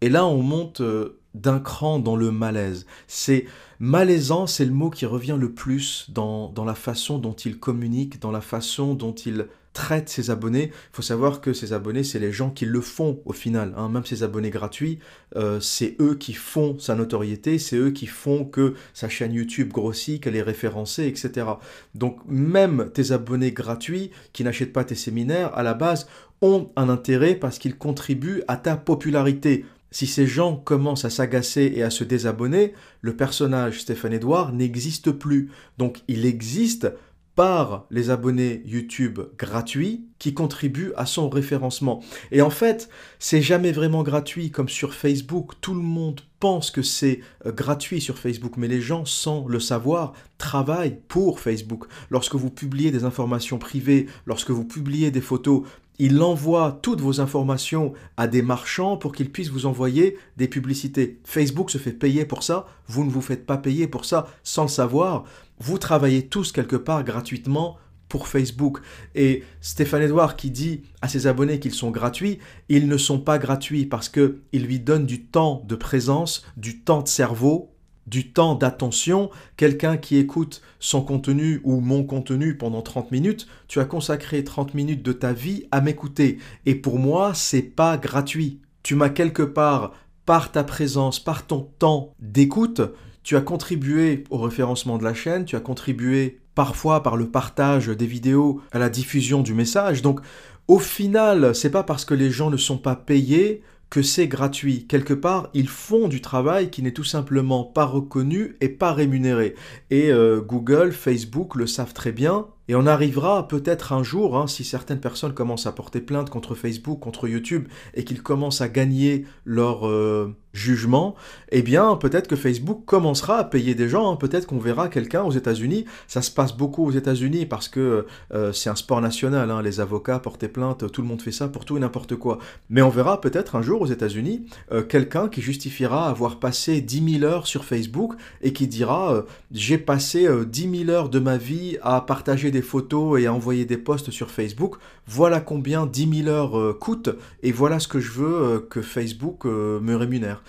Et 0.02 0.10
là, 0.10 0.26
on 0.26 0.42
monte 0.42 0.82
euh, 0.82 1.22
d'un 1.36 1.60
cran 1.60 2.00
dans 2.00 2.16
le 2.16 2.32
malaise. 2.32 2.88
C'est 3.06 3.46
malaisant, 3.78 4.48
c'est 4.48 4.66
le 4.66 4.72
mot 4.72 4.90
qui 4.90 5.06
revient 5.06 5.38
le 5.40 5.54
plus 5.54 6.10
dans, 6.10 6.50
dans 6.50 6.66
la 6.66 6.74
façon 6.74 7.20
dont 7.20 7.34
il 7.34 7.60
communique, 7.60 8.20
dans 8.20 8.32
la 8.32 8.42
façon 8.42 8.96
dont 8.96 9.14
il 9.14 9.48
traite 9.74 10.10
ses 10.10 10.30
abonnés. 10.30 10.72
Il 10.74 10.96
faut 10.96 11.02
savoir 11.02 11.42
que 11.42 11.54
ses 11.54 11.74
abonnés, 11.74 12.04
c'est 12.04 12.20
les 12.20 12.32
gens 12.32 12.50
qui 12.50 12.66
le 12.66 12.82
font 12.82 13.20
au 13.26 13.34
final. 13.34 13.74
Hein. 13.78 13.90
Même 13.90 14.06
ses 14.06 14.24
abonnés 14.24 14.50
gratuits, 14.50 15.00
euh, 15.36 15.60
c'est 15.60 15.96
eux 16.00 16.16
qui 16.16 16.34
font 16.34 16.78
sa 16.80 16.96
notoriété, 16.96 17.58
c'est 17.58 17.78
eux 17.78 17.92
qui 17.92 18.08
font 18.08 18.46
que 18.46 18.76
sa 18.94 19.10
chaîne 19.10 19.34
YouTube 19.34 19.70
grossit, 19.70 20.22
qu'elle 20.22 20.36
est 20.36 20.42
référencée, 20.42 21.08
etc. 21.08 21.48
Donc 21.96 22.20
même 22.28 22.90
tes 22.94 23.12
abonnés 23.12 23.52
gratuits 23.52 24.12
qui 24.34 24.44
n'achètent 24.44 24.74
pas 24.74 24.84
tes 24.84 24.96
séminaires, 24.96 25.56
à 25.58 25.64
la 25.64 25.74
base, 25.74 26.08
ont 26.42 26.72
un 26.76 26.90
intérêt 26.90 27.36
parce 27.36 27.60
qu'ils 27.60 27.78
contribuent 27.78 28.44
à 28.48 28.58
ta 28.58 28.76
popularité. 28.76 29.66
Si 29.94 30.08
ces 30.08 30.26
gens 30.26 30.56
commencent 30.56 31.04
à 31.04 31.10
s'agacer 31.10 31.74
et 31.76 31.84
à 31.84 31.90
se 31.90 32.06
désabonner, 32.06 32.74
le 33.02 33.16
personnage 33.16 33.82
Stéphane 33.82 34.14
Edouard 34.14 34.54
n'existe 34.54 35.12
plus. 35.12 35.52
Donc 35.78 36.02
il 36.08 36.26
existe 36.26 36.88
par 37.36 37.86
les 37.90 38.10
abonnés 38.10 38.62
YouTube 38.66 39.20
gratuits 39.38 40.06
qui 40.20 40.34
contribuent 40.34 40.94
à 40.96 41.06
son 41.06 41.30
référencement. 41.30 42.04
Et 42.32 42.42
en 42.42 42.50
fait, 42.50 42.90
c'est 43.20 43.42
jamais 43.42 43.72
vraiment 43.72 44.04
gratuit 44.04 44.52
comme 44.52 44.70
sur 44.70 44.94
Facebook. 44.94 45.54
Tout 45.62 45.74
le 45.74 45.82
monde 45.82 46.22
pense 46.40 46.72
que 46.72 46.82
c'est 46.82 47.22
euh, 47.46 47.52
gratuit 47.52 48.02
sur 48.02 48.18
Facebook, 48.18 48.58
mais 48.58 48.68
les 48.68 48.82
gens, 48.82 49.06
sans 49.06 49.48
le 49.48 49.60
savoir, 49.60 50.14
travaillent 50.38 51.00
pour 51.08 51.40
Facebook. 51.40 51.86
Lorsque 52.10 52.36
vous 52.36 52.50
publiez 52.50 52.92
des 52.92 53.06
informations 53.06 53.58
privées, 53.58 54.08
lorsque 54.26 54.52
vous 54.52 54.66
publiez 54.66 55.12
des 55.12 55.22
photos, 55.22 55.64
il 56.02 56.20
envoie 56.24 56.80
toutes 56.82 57.00
vos 57.00 57.22
informations 57.22 57.94
à 58.18 58.28
des 58.28 58.42
marchands 58.42 58.98
pour 58.98 59.12
qu'ils 59.12 59.32
puissent 59.32 59.52
vous 59.52 59.68
envoyer 59.68 60.18
des 60.36 60.48
publicités. 60.48 61.20
Facebook 61.24 61.70
se 61.70 61.78
fait 61.78 61.92
payer 61.92 62.26
pour 62.26 62.42
ça, 62.42 62.66
vous 62.88 63.06
ne 63.06 63.12
vous 63.12 63.22
faites 63.22 63.46
pas 63.46 63.60
payer 63.60 63.88
pour 63.88 64.04
ça 64.04 64.26
sans 64.42 64.64
le 64.64 64.68
savoir. 64.68 65.26
Vous 65.60 65.78
travaillez 65.78 66.26
tous 66.26 66.52
quelque 66.52 66.76
part 66.76 67.04
gratuitement 67.04 67.78
pour 68.10 68.28
Facebook. 68.28 68.80
Et 69.14 69.44
Stéphane 69.62 70.02
Edouard 70.02 70.38
qui 70.38 70.50
dit 70.50 70.82
à 71.04 71.08
ses 71.08 71.28
abonnés 71.28 71.60
qu'ils 71.60 71.76
sont 71.76 71.92
gratuits, 71.92 72.40
ils 72.68 72.88
ne 72.88 72.98
sont 72.98 73.20
pas 73.20 73.38
gratuits 73.38 73.86
parce 73.86 74.10
qu'ils 74.10 74.40
lui 74.52 74.80
donnent 74.80 75.06
du 75.06 75.26
temps 75.26 75.64
de 75.68 75.76
présence, 75.76 76.44
du 76.58 76.80
temps 76.80 77.04
de 77.04 77.08
cerveau 77.10 77.71
du 78.08 78.32
temps 78.32 78.56
d'attention, 78.56 79.30
quelqu'un 79.58 79.98
qui 79.98 80.18
écoute 80.18 80.62
son 80.80 81.02
contenu 81.02 81.62
ou 81.64 81.80
mon 81.80 82.04
contenu 82.04 82.58
pendant 82.58 82.82
30 82.82 83.12
minutes, 83.12 83.48
tu 83.68 83.80
as 83.80 83.86
consacré 83.86 84.44
30 84.44 84.74
minutes 84.74 85.04
de 85.04 85.14
ta 85.14 85.34
vie 85.34 85.66
à 85.72 85.82
m'écouter. 85.82 86.40
Et 86.66 86.76
pour 86.76 87.00
moi, 87.00 87.34
c'est 87.34 87.62
pas 87.62 87.98
gratuit. 87.98 88.60
Tu 88.84 88.96
m'as 88.96 89.10
quelque 89.10 89.44
part, 89.44 89.94
par 90.26 90.52
ta 90.52 90.64
présence, 90.64 91.20
par 91.20 91.46
ton 91.46 91.70
temps 91.80 92.14
d'écoute, 92.20 92.82
tu 93.24 93.36
as 93.36 93.42
contribué 93.42 94.24
au 94.30 94.38
référencement 94.38 94.98
de 94.98 95.04
la 95.04 95.14
chaîne, 95.14 95.46
tu 95.46 95.56
as 95.56 95.60
contribué 95.60 96.40
parfois 96.56 97.04
par 97.04 97.16
le 97.16 97.30
partage 97.30 97.88
des 97.88 98.08
vidéos 98.08 98.62
à 98.72 98.80
la 98.80 98.90
diffusion 98.90 99.42
du 99.42 99.54
message. 99.54 100.02
Donc, 100.02 100.22
au 100.68 100.80
final, 100.80 101.54
c'est 101.56 101.70
pas 101.70 101.84
parce 101.84 102.06
que 102.06 102.14
les 102.14 102.32
gens 102.32 102.50
ne 102.50 102.58
sont 102.58 102.78
pas 102.78 102.96
payés 102.96 103.62
que 103.92 104.02
c'est 104.02 104.30
gratuit. 104.30 104.88
Quelque 104.88 105.14
part, 105.14 105.50
ils 105.54 105.68
font 105.68 106.08
du 106.08 106.22
travail 106.22 106.72
qui 106.72 106.82
n'est 106.82 106.94
tout 106.94 107.04
simplement 107.04 107.66
pas 107.66 107.86
reconnu 107.86 108.56
et 108.62 108.70
pas 108.70 108.94
rémunéré. 108.94 109.54
Et 109.92 110.12
euh, 110.12 110.40
Google, 110.40 110.94
Facebook 110.94 111.56
le 111.56 111.68
savent 111.68 111.94
très 111.94 112.14
bien. 112.14 112.48
Et 112.72 112.76
on 112.76 112.86
arrivera 112.86 113.50
peut-être 113.50 113.92
un 113.92 114.02
jour, 114.02 114.38
hein, 114.38 114.48
si 114.48 114.64
certaines 114.64 115.02
personnes 115.02 115.34
commencent 115.34 115.68
à 115.68 115.74
porter 115.74 116.00
plainte 116.00 116.30
contre 116.30 116.56
Facebook, 116.56 117.02
contre 117.02 117.28
YouTube, 117.28 117.68
et 117.96 118.06
qu'ils 118.06 118.24
commencent 118.24 118.62
à 118.62 118.70
gagner 118.70 119.26
leur, 119.44 119.86
euh, 119.86 120.34
jugement, 120.54 121.16
eh 121.52 121.62
bien 121.62 121.96
peut-être 121.96 122.28
que 122.28 122.36
Facebook 122.36 122.84
commencera 122.86 123.38
à 123.38 123.44
payer 123.44 123.76
des 123.76 123.88
gens, 123.88 124.12
hein. 124.12 124.16
peut-être 124.16 124.48
qu'on 124.48 124.60
verra 124.60 124.90
quelqu'un 124.90 125.24
aux 125.24 125.32
États-Unis, 125.32 125.86
ça 126.08 126.22
se 126.22 126.32
passe 126.32 126.56
beaucoup 126.56 126.86
aux 126.86 126.92
États-Unis 126.92 127.46
parce 127.46 127.70
que 127.70 128.06
euh, 128.34 128.52
c'est 128.52 128.70
un 128.70 128.76
sport 128.76 129.02
national, 129.02 129.50
hein. 129.50 129.62
les 129.62 129.80
avocats 129.80 130.20
porter 130.20 130.50
plainte, 130.50 130.92
tout 130.92 131.02
le 131.02 131.08
monde 131.08 131.22
fait 131.22 131.32
ça 131.32 131.48
pour 131.48 131.66
tout 131.66 131.78
et 131.78 131.80
n'importe 131.80 132.16
quoi. 132.16 132.40
Mais 132.70 132.82
on 132.82 132.90
verra 132.90 133.22
peut-être 133.22 133.56
un 133.56 133.62
jour 133.62 133.82
aux 133.82 133.86
États-Unis 133.86 134.46
euh, 134.72 134.84
quelqu'un 134.84 135.30
qui 135.30 135.42
justifiera 135.42 136.10
avoir 136.10 136.40
passé 136.40 136.82
10 136.82 137.20
000 137.20 137.24
heures 137.32 137.48
sur 137.48 137.64
Facebook 137.64 138.16
et 138.42 138.52
qui 138.54 138.68
dira 138.68 139.24
j'ai 139.52 139.78
passé 139.78 140.28
10 140.46 140.86
000 140.86 140.90
heures 140.90 141.10
de 141.10 141.20
ma 141.20 141.38
vie 141.38 141.78
à 141.82 142.02
partager 142.02 142.52
des 142.52 142.61
photos 142.62 143.20
et 143.20 143.26
à 143.26 143.34
envoyer 143.34 143.66
des 143.66 143.78
posts 143.78 144.12
sur 144.12 144.32
Facebook, 144.32 144.76
voilà 145.08 145.40
combien 145.40 145.86
10 145.86 146.24
000 146.24 146.30
heures 146.30 146.78
coûtent 146.80 147.10
et 147.44 147.52
voilà 147.52 147.80
ce 147.80 147.88
que 147.88 148.00
je 148.00 148.12
veux 148.12 148.68
que 148.70 148.82
Facebook 148.82 149.46
me 149.46 149.96
rémunère 149.96 150.44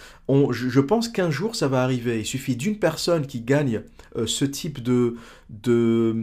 je, 0.50 0.80
pense 0.80 1.08
qu'un 1.08 1.30
jour 1.30 1.54
ça 1.56 1.68
va 1.68 1.82
arriver. 1.82 2.20
Il 2.20 2.26
suffit 2.26 2.56
d'une 2.56 2.78
personne 2.78 3.26
qui 3.26 3.40
gagne 3.40 3.82
euh, 4.16 4.26
ce 4.26 4.44
type 4.44 4.82
de, 4.82 5.16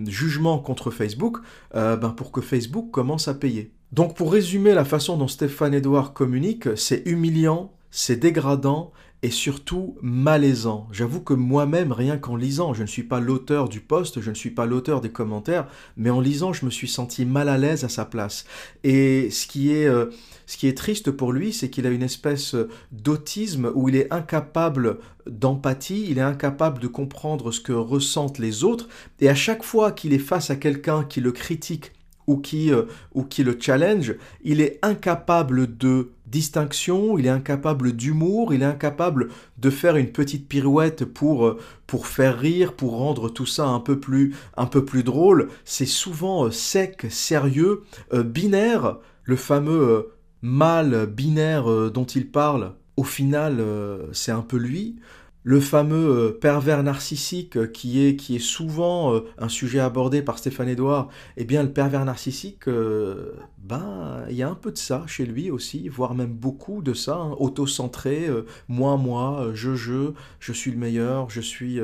jugement 0.08 0.60
contre 0.60 0.92
Facebook 0.92 1.38
euh, 1.76 1.96
ben, 1.96 2.10
pour 2.10 2.32
que 2.32 2.42
Facebook 2.42 2.92
commence 2.92 3.28
à 3.28 3.34
payer. 3.34 3.72
Donc 3.92 4.16
pour 4.16 4.32
résumer 4.32 4.74
la 4.74 4.86
façon 4.86 5.18
dont 5.18 5.28
Stéphane 5.28 5.74
Edouard 5.74 6.14
communique, 6.14 6.70
c'est 6.76 7.04
humiliant, 7.06 7.74
c'est 7.92 8.18
dégradant 8.18 8.92
et 9.22 9.32
surtout 9.32 9.98
malaisant. 10.02 10.88
J'avoue 10.92 11.22
que 11.22 11.34
moi-même, 11.34 11.92
rien 11.92 12.18
qu'en 12.18 12.36
lisant, 12.36 12.74
je 12.74 12.84
ne 12.84 12.88
suis 12.88 13.04
pas 13.04 13.20
l'auteur 13.20 13.68
du 13.68 13.82
poste, 13.82 14.22
je 14.22 14.30
ne 14.30 14.36
suis 14.36 14.52
pas 14.52 14.66
l'auteur 14.66 15.02
des 15.02 15.10
commentaires, 15.10 15.68
mais 15.98 16.10
en 16.10 16.22
lisant, 16.22 16.54
je 16.54 16.66
me 16.66 16.72
suis 16.72 16.88
senti 16.88 17.26
mal 17.26 17.50
à 17.50 17.58
l'aise 17.58 17.84
à 17.84 17.90
sa 17.90 18.06
place. 18.06 18.46
Et 18.84 19.30
ce 19.30 19.46
qui 19.46 19.74
est, 19.74 19.88
euh, 19.88 20.06
ce 20.46 20.58
qui 20.58 20.68
est 20.68 20.78
triste 20.78 21.12
pour 21.12 21.34
lui, 21.34 21.52
c'est 21.52 21.70
qu'il 21.70 21.86
a 21.86 21.90
une 21.90 22.04
espèce 22.04 22.56
d'autisme 22.92 23.72
où 23.76 23.90
il 23.90 23.98
est 23.98 24.12
incapable 24.14 25.00
d'empathie, 25.28 26.08
il 26.10 26.18
est 26.18 26.22
incapable 26.22 26.80
de 26.80 26.88
comprendre 26.88 27.52
ce 27.52 27.60
que 27.60 27.74
ressentent 27.74 28.40
les 28.40 28.64
autres, 28.64 28.88
et 29.20 29.28
à 29.28 29.36
chaque 29.36 29.64
fois 29.64 29.92
qu'il 29.92 30.14
est 30.14 30.20
face 30.20 30.50
à 30.50 30.56
quelqu'un 30.56 31.04
qui 31.04 31.20
le 31.20 31.34
critique 31.34 31.92
ou 32.30 32.38
qui, 32.38 32.72
euh, 32.72 32.84
ou 33.16 33.24
qui 33.24 33.44
le 33.44 33.58
challenge, 33.60 34.14
il 34.44 34.62
est 34.62 34.78
incapable 34.84 35.78
de 35.78 36.12
distinction, 36.28 37.18
il 37.18 37.26
est 37.26 37.30
incapable 37.30 37.94
d'humour, 37.94 38.54
il 38.54 38.62
est 38.62 38.66
incapable 38.66 39.30
de 39.58 39.72
faire 39.72 39.96
une 39.96 40.12
petite 40.12 40.48
pirouette 40.48 41.06
pour, 41.06 41.48
euh, 41.48 41.58
pour 41.88 42.06
faire 42.06 42.38
rire, 42.38 42.74
pour 42.74 42.98
rendre 42.98 43.30
tout 43.30 43.48
ça 43.48 43.66
un 43.66 43.80
peu 43.80 44.00
plus, 44.00 44.36
un 44.58 44.68
peu 44.68 44.86
plus 44.86 45.04
drôle. 45.04 45.50
C'est 45.66 45.88
souvent 45.88 46.46
euh, 46.46 46.52
sec, 46.52 47.08
sérieux, 47.10 47.82
binaire, 48.14 48.98
le 49.24 49.36
fameux 49.36 50.10
mal 50.44 51.08
binaire 51.08 51.92
dont 51.92 52.06
il 52.06 52.30
parle. 52.30 52.74
Au 52.96 53.04
final, 53.04 53.64
c'est 54.12 54.32
un 54.32 54.42
peu 54.42 54.58
lui. 54.58 54.98
Le 55.44 55.60
fameux 55.60 55.96
euh, 55.96 56.32
pervers 56.32 56.84
narcissique 56.84 57.58
euh, 57.58 57.66
qui 57.66 58.06
est, 58.06 58.16
qui 58.16 58.36
est 58.36 58.40
souvent 58.40 59.14
euh, 59.14 59.22
un 59.38 59.48
sujet 59.48 59.80
abordé 59.80 60.22
par 60.22 60.38
Stéphane 60.38 60.68
Edouard, 60.68 61.08
eh 61.38 61.46
bien 61.46 61.64
le 61.64 61.72
pervers 61.72 62.04
narcissique, 62.06 62.68
ben 62.68 64.26
il 64.30 64.36
y 64.36 64.44
a 64.44 64.50
un 64.50 64.56
peu 64.56 64.72
de 64.72 64.78
ça 64.78 65.04
chez 65.08 65.26
lui 65.26 65.50
aussi, 65.52 65.88
voire 65.88 66.14
même 66.14 66.34
beaucoup 66.34 66.82
de 66.82 66.94
ça, 66.94 67.16
hein, 67.16 67.36
auto-centré, 67.40 68.28
moi, 68.68 68.98
moi, 68.98 69.52
je, 69.54 69.76
je, 69.76 70.12
je 70.40 70.54
suis 70.54 70.72
le 70.72 70.78
meilleur, 70.78 71.30
je 71.30 71.42
suis... 71.42 71.80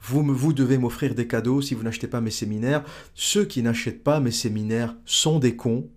vous, 0.00 0.22
vous 0.22 0.52
devez 0.52 0.78
m'offrir 0.78 1.14
des 1.14 1.26
cadeaux 1.26 1.60
si 1.60 1.74
vous 1.74 1.82
n'achetez 1.82 2.08
pas 2.08 2.20
mes 2.20 2.30
séminaires. 2.30 2.84
Ceux 3.14 3.44
qui 3.44 3.62
n'achètent 3.62 4.02
pas 4.02 4.20
mes 4.20 4.30
séminaires 4.30 4.96
sont 5.04 5.38
des 5.38 5.56
cons, 5.56 5.88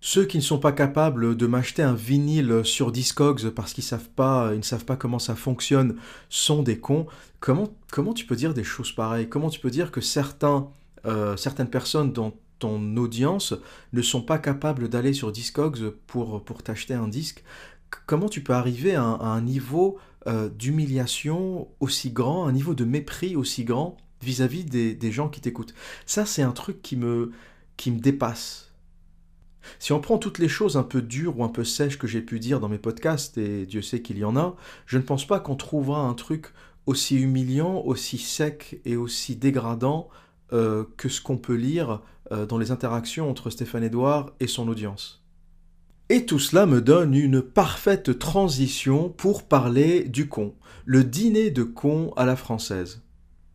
ceux 0.00 0.24
qui 0.24 0.38
ne 0.38 0.42
sont 0.42 0.58
pas 0.58 0.72
capables 0.72 1.36
de 1.36 1.46
m'acheter 1.46 1.82
un 1.82 1.94
vinyle 1.94 2.62
sur 2.64 2.90
Discogs 2.90 3.50
parce 3.50 3.74
qu'ils 3.74 3.84
savent 3.84 4.08
pas, 4.08 4.50
ils 4.52 4.58
ne 4.58 4.62
savent 4.62 4.86
pas 4.86 4.96
comment 4.96 5.18
ça 5.18 5.34
fonctionne, 5.34 5.96
sont 6.30 6.62
des 6.62 6.78
cons. 6.78 7.06
Comment, 7.38 7.68
comment 7.90 8.14
tu 8.14 8.26
peux 8.26 8.36
dire 8.36 8.54
des 8.54 8.64
choses 8.64 8.92
pareilles? 8.92 9.28
Comment 9.28 9.50
tu 9.50 9.60
peux 9.60 9.70
dire 9.70 9.90
que 9.90 10.00
certains, 10.00 10.68
euh, 11.04 11.36
certaines 11.36 11.68
personnes 11.68 12.12
dans 12.12 12.32
ton 12.58 12.96
audience 12.96 13.54
ne 13.92 14.02
sont 14.02 14.22
pas 14.22 14.38
capables 14.38 14.88
d'aller 14.88 15.12
sur 15.12 15.32
Discogs 15.32 15.90
pour, 16.06 16.44
pour 16.44 16.62
t'acheter 16.62 16.94
un 16.94 17.08
disque? 17.08 17.44
Comment 18.06 18.28
tu 18.28 18.42
peux 18.42 18.54
arriver 18.54 18.94
à 18.94 19.02
un, 19.02 19.40
niveau 19.42 19.98
euh, 20.26 20.48
d'humiliation 20.48 21.68
aussi 21.80 22.10
grand, 22.10 22.46
un 22.46 22.52
niveau 22.52 22.74
de 22.74 22.84
mépris 22.84 23.36
aussi 23.36 23.64
grand 23.64 23.96
vis-à-vis 24.22 24.64
des, 24.64 24.94
des 24.94 25.12
gens 25.12 25.28
qui 25.28 25.40
t'écoutent? 25.40 25.74
Ça, 26.06 26.24
c'est 26.24 26.42
un 26.42 26.52
truc 26.52 26.80
qui 26.80 26.96
me, 26.96 27.32
qui 27.76 27.90
me 27.90 27.98
dépasse 27.98 28.69
si 29.78 29.92
on 29.92 30.00
prend 30.00 30.18
toutes 30.18 30.38
les 30.38 30.48
choses 30.48 30.76
un 30.76 30.82
peu 30.82 31.02
dures 31.02 31.38
ou 31.38 31.44
un 31.44 31.48
peu 31.48 31.64
sèches 31.64 31.98
que 31.98 32.06
j'ai 32.06 32.22
pu 32.22 32.38
dire 32.38 32.60
dans 32.60 32.68
mes 32.68 32.78
podcasts, 32.78 33.38
et 33.38 33.66
Dieu 33.66 33.82
sait 33.82 34.02
qu'il 34.02 34.18
y 34.18 34.24
en 34.24 34.36
a, 34.36 34.56
je 34.86 34.98
ne 34.98 35.02
pense 35.02 35.26
pas 35.26 35.40
qu'on 35.40 35.56
trouvera 35.56 36.00
un 36.00 36.14
truc 36.14 36.52
aussi 36.86 37.16
humiliant, 37.20 37.82
aussi 37.84 38.18
sec 38.18 38.80
et 38.84 38.96
aussi 38.96 39.36
dégradant 39.36 40.08
euh, 40.52 40.84
que 40.96 41.08
ce 41.08 41.20
qu'on 41.20 41.36
peut 41.36 41.54
lire 41.54 42.00
euh, 42.32 42.46
dans 42.46 42.58
les 42.58 42.70
interactions 42.70 43.30
entre 43.30 43.50
Stéphane 43.50 43.84
Edouard 43.84 44.32
et 44.40 44.46
son 44.46 44.68
audience. 44.68 45.22
Et 46.08 46.26
tout 46.26 46.40
cela 46.40 46.66
me 46.66 46.80
donne 46.80 47.14
une 47.14 47.40
parfaite 47.40 48.18
transition 48.18 49.10
pour 49.10 49.44
parler 49.44 50.02
du 50.04 50.28
con, 50.28 50.54
le 50.84 51.04
dîner 51.04 51.50
de 51.50 51.62
con 51.62 52.12
à 52.16 52.26
la 52.26 52.34
française. 52.34 53.02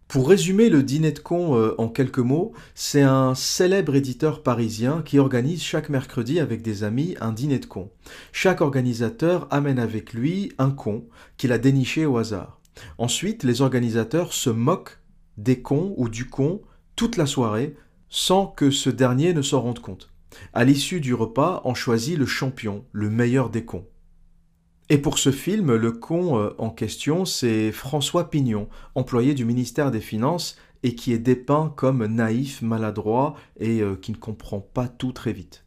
Pour 0.07 0.29
résumer 0.29 0.69
le 0.69 0.83
dîner 0.83 1.11
de 1.11 1.19
con 1.19 1.57
euh, 1.57 1.73
en 1.77 1.89
quelques 1.89 2.19
mots, 2.19 2.53
c'est 2.75 3.01
un 3.01 3.33
célèbre 3.33 3.95
éditeur 3.95 4.43
parisien 4.43 5.01
qui 5.03 5.17
organise 5.19 5.63
chaque 5.63 5.89
mercredi 5.89 6.39
avec 6.39 6.61
des 6.61 6.83
amis 6.83 7.15
un 7.19 7.31
dîner 7.31 7.59
de 7.59 7.65
con. 7.65 7.89
Chaque 8.31 8.61
organisateur 8.61 9.47
amène 9.49 9.79
avec 9.79 10.13
lui 10.13 10.53
un 10.57 10.69
con 10.69 11.05
qu'il 11.37 11.51
a 11.51 11.57
déniché 11.57 12.05
au 12.05 12.17
hasard. 12.17 12.61
Ensuite, 12.97 13.43
les 13.43 13.61
organisateurs 13.61 14.33
se 14.33 14.49
moquent 14.49 14.99
des 15.37 15.61
cons 15.61 15.93
ou 15.97 16.07
du 16.07 16.29
con 16.29 16.61
toute 16.95 17.17
la 17.17 17.25
soirée 17.25 17.75
sans 18.07 18.45
que 18.45 18.71
ce 18.71 18.89
dernier 18.89 19.33
ne 19.33 19.41
s'en 19.41 19.61
rende 19.61 19.79
compte. 19.79 20.11
À 20.53 20.63
l'issue 20.63 21.01
du 21.01 21.13
repas, 21.13 21.61
on 21.65 21.73
choisit 21.73 22.17
le 22.17 22.25
champion, 22.25 22.85
le 22.91 23.09
meilleur 23.09 23.49
des 23.49 23.65
cons. 23.65 23.85
Et 24.87 24.99
pour 24.99 25.17
ce 25.17 25.31
film, 25.31 25.73
le 25.73 25.91
con 25.91 26.37
euh, 26.37 26.51
en 26.59 26.69
question, 26.69 27.25
c'est 27.25 27.71
François 27.71 28.29
Pignon, 28.29 28.69
employé 28.93 29.33
du 29.33 29.43
ministère 29.43 29.89
des 29.89 29.99
Finances 29.99 30.57
et 30.83 30.93
qui 30.93 31.11
est 31.11 31.17
dépeint 31.17 31.73
comme 31.75 32.05
naïf, 32.05 32.61
maladroit 32.61 33.35
et 33.59 33.81
euh, 33.81 33.95
qui 33.95 34.11
ne 34.11 34.17
comprend 34.17 34.59
pas 34.59 34.87
tout 34.87 35.11
très 35.11 35.33
vite. 35.33 35.65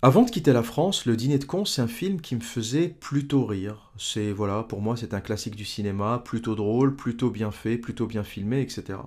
Avant 0.00 0.22
de 0.22 0.30
quitter 0.30 0.52
la 0.52 0.62
France, 0.62 1.06
Le 1.06 1.16
Dîner 1.16 1.38
de 1.38 1.44
con, 1.44 1.64
c'est 1.64 1.82
un 1.82 1.88
film 1.88 2.20
qui 2.20 2.36
me 2.36 2.40
faisait 2.40 2.88
plutôt 2.88 3.44
rire. 3.46 3.90
C'est 3.98 4.30
voilà, 4.30 4.62
pour 4.62 4.80
moi, 4.80 4.96
c'est 4.96 5.14
un 5.14 5.20
classique 5.20 5.56
du 5.56 5.64
cinéma, 5.64 6.22
plutôt 6.24 6.54
drôle, 6.54 6.94
plutôt 6.94 7.30
bien 7.30 7.50
fait, 7.50 7.78
plutôt 7.78 8.06
bien 8.06 8.22
filmé, 8.22 8.60
etc. 8.60 8.98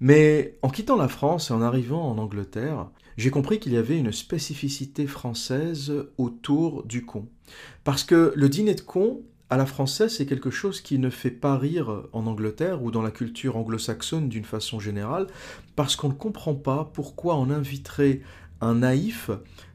Mais 0.00 0.58
en 0.62 0.68
quittant 0.68 0.96
la 0.96 1.08
France 1.08 1.50
et 1.50 1.54
en 1.54 1.62
arrivant 1.62 2.08
en 2.08 2.18
Angleterre, 2.18 2.88
j'ai 3.16 3.30
compris 3.30 3.58
qu'il 3.58 3.72
y 3.72 3.76
avait 3.76 3.98
une 3.98 4.12
spécificité 4.12 5.06
française 5.06 5.92
autour 6.18 6.84
du 6.84 7.04
con. 7.04 7.26
Parce 7.82 8.04
que 8.04 8.32
le 8.36 8.48
dîner 8.48 8.74
de 8.74 8.80
con, 8.80 9.22
à 9.50 9.56
la 9.56 9.66
française, 9.66 10.14
c'est 10.14 10.26
quelque 10.26 10.50
chose 10.50 10.80
qui 10.80 10.98
ne 10.98 11.10
fait 11.10 11.30
pas 11.30 11.56
rire 11.56 12.04
en 12.12 12.26
Angleterre 12.26 12.82
ou 12.82 12.90
dans 12.90 13.02
la 13.02 13.10
culture 13.10 13.56
anglo-saxonne 13.56 14.28
d'une 14.28 14.44
façon 14.44 14.78
générale, 14.78 15.26
parce 15.74 15.96
qu'on 15.96 16.10
ne 16.10 16.14
comprend 16.14 16.54
pas 16.54 16.90
pourquoi 16.92 17.36
on 17.36 17.50
inviterait 17.50 18.20
un 18.60 18.76
naïf 18.76 19.30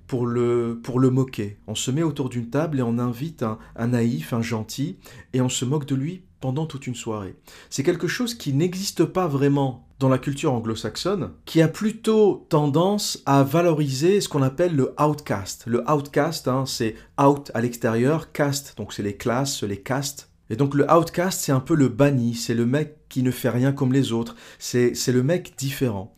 pour 0.08 0.26
le, 0.28 0.80
pour 0.82 1.00
le 1.00 1.10
moquer. 1.10 1.58
On 1.68 1.76
se 1.76 1.92
met 1.92 2.04
autour 2.04 2.30
d'une 2.30 2.50
table 2.50 2.80
et 2.80 2.84
on 2.84 3.00
invite 3.00 3.44
un, 3.44 3.58
un 3.76 3.88
naïf, 3.88 4.32
un 4.32 4.42
gentil, 4.42 4.98
et 5.34 5.42
on 5.42 5.50
se 5.50 5.66
moque 5.66 5.88
de 5.88 5.96
lui 5.96 6.24
pendant 6.40 6.66
toute 6.66 6.88
une 6.88 6.96
soirée. 6.96 7.36
C'est 7.70 7.84
quelque 7.84 8.08
chose 8.08 8.36
qui 8.36 8.54
n'existe 8.54 9.06
pas 9.06 9.28
vraiment 9.28 9.88
dans 10.04 10.10
la 10.10 10.18
culture 10.18 10.54
anglo-saxonne, 10.54 11.32
qui 11.46 11.62
a 11.62 11.70
plutôt 11.70 12.46
tendance 12.50 13.24
à 13.26 13.42
valoriser 13.42 14.20
ce 14.20 14.28
qu'on 14.28 14.42
appelle 14.42 14.76
le 14.76 14.94
outcast. 15.02 15.64
Le 15.66 15.90
outcast, 15.90 16.50
hein, 16.50 16.66
c'est 16.68 16.96
out 17.18 17.52
à 17.54 17.62
l'extérieur, 17.62 18.34
cast, 18.34 18.78
donc 18.78 18.92
c'est 18.92 19.02
les 19.02 19.16
classes, 19.16 19.64
les 19.64 19.80
castes. 19.80 20.30
Et 20.50 20.58
donc 20.58 20.76
le 20.76 20.92
outcast, 20.92 21.40
c'est 21.40 21.54
un 21.54 21.62
peu 21.62 21.74
le 21.74 21.88
banni, 21.88 22.36
c'est 22.36 22.54
le 22.54 22.66
mec 22.66 23.03
qui 23.14 23.22
ne 23.22 23.30
fait 23.30 23.50
rien 23.50 23.74
comme 23.74 23.94
les 23.94 24.12
autres, 24.12 24.36
c'est 24.58 25.08
le 25.10 25.22
mec 25.22 25.54
différent. 25.56 26.16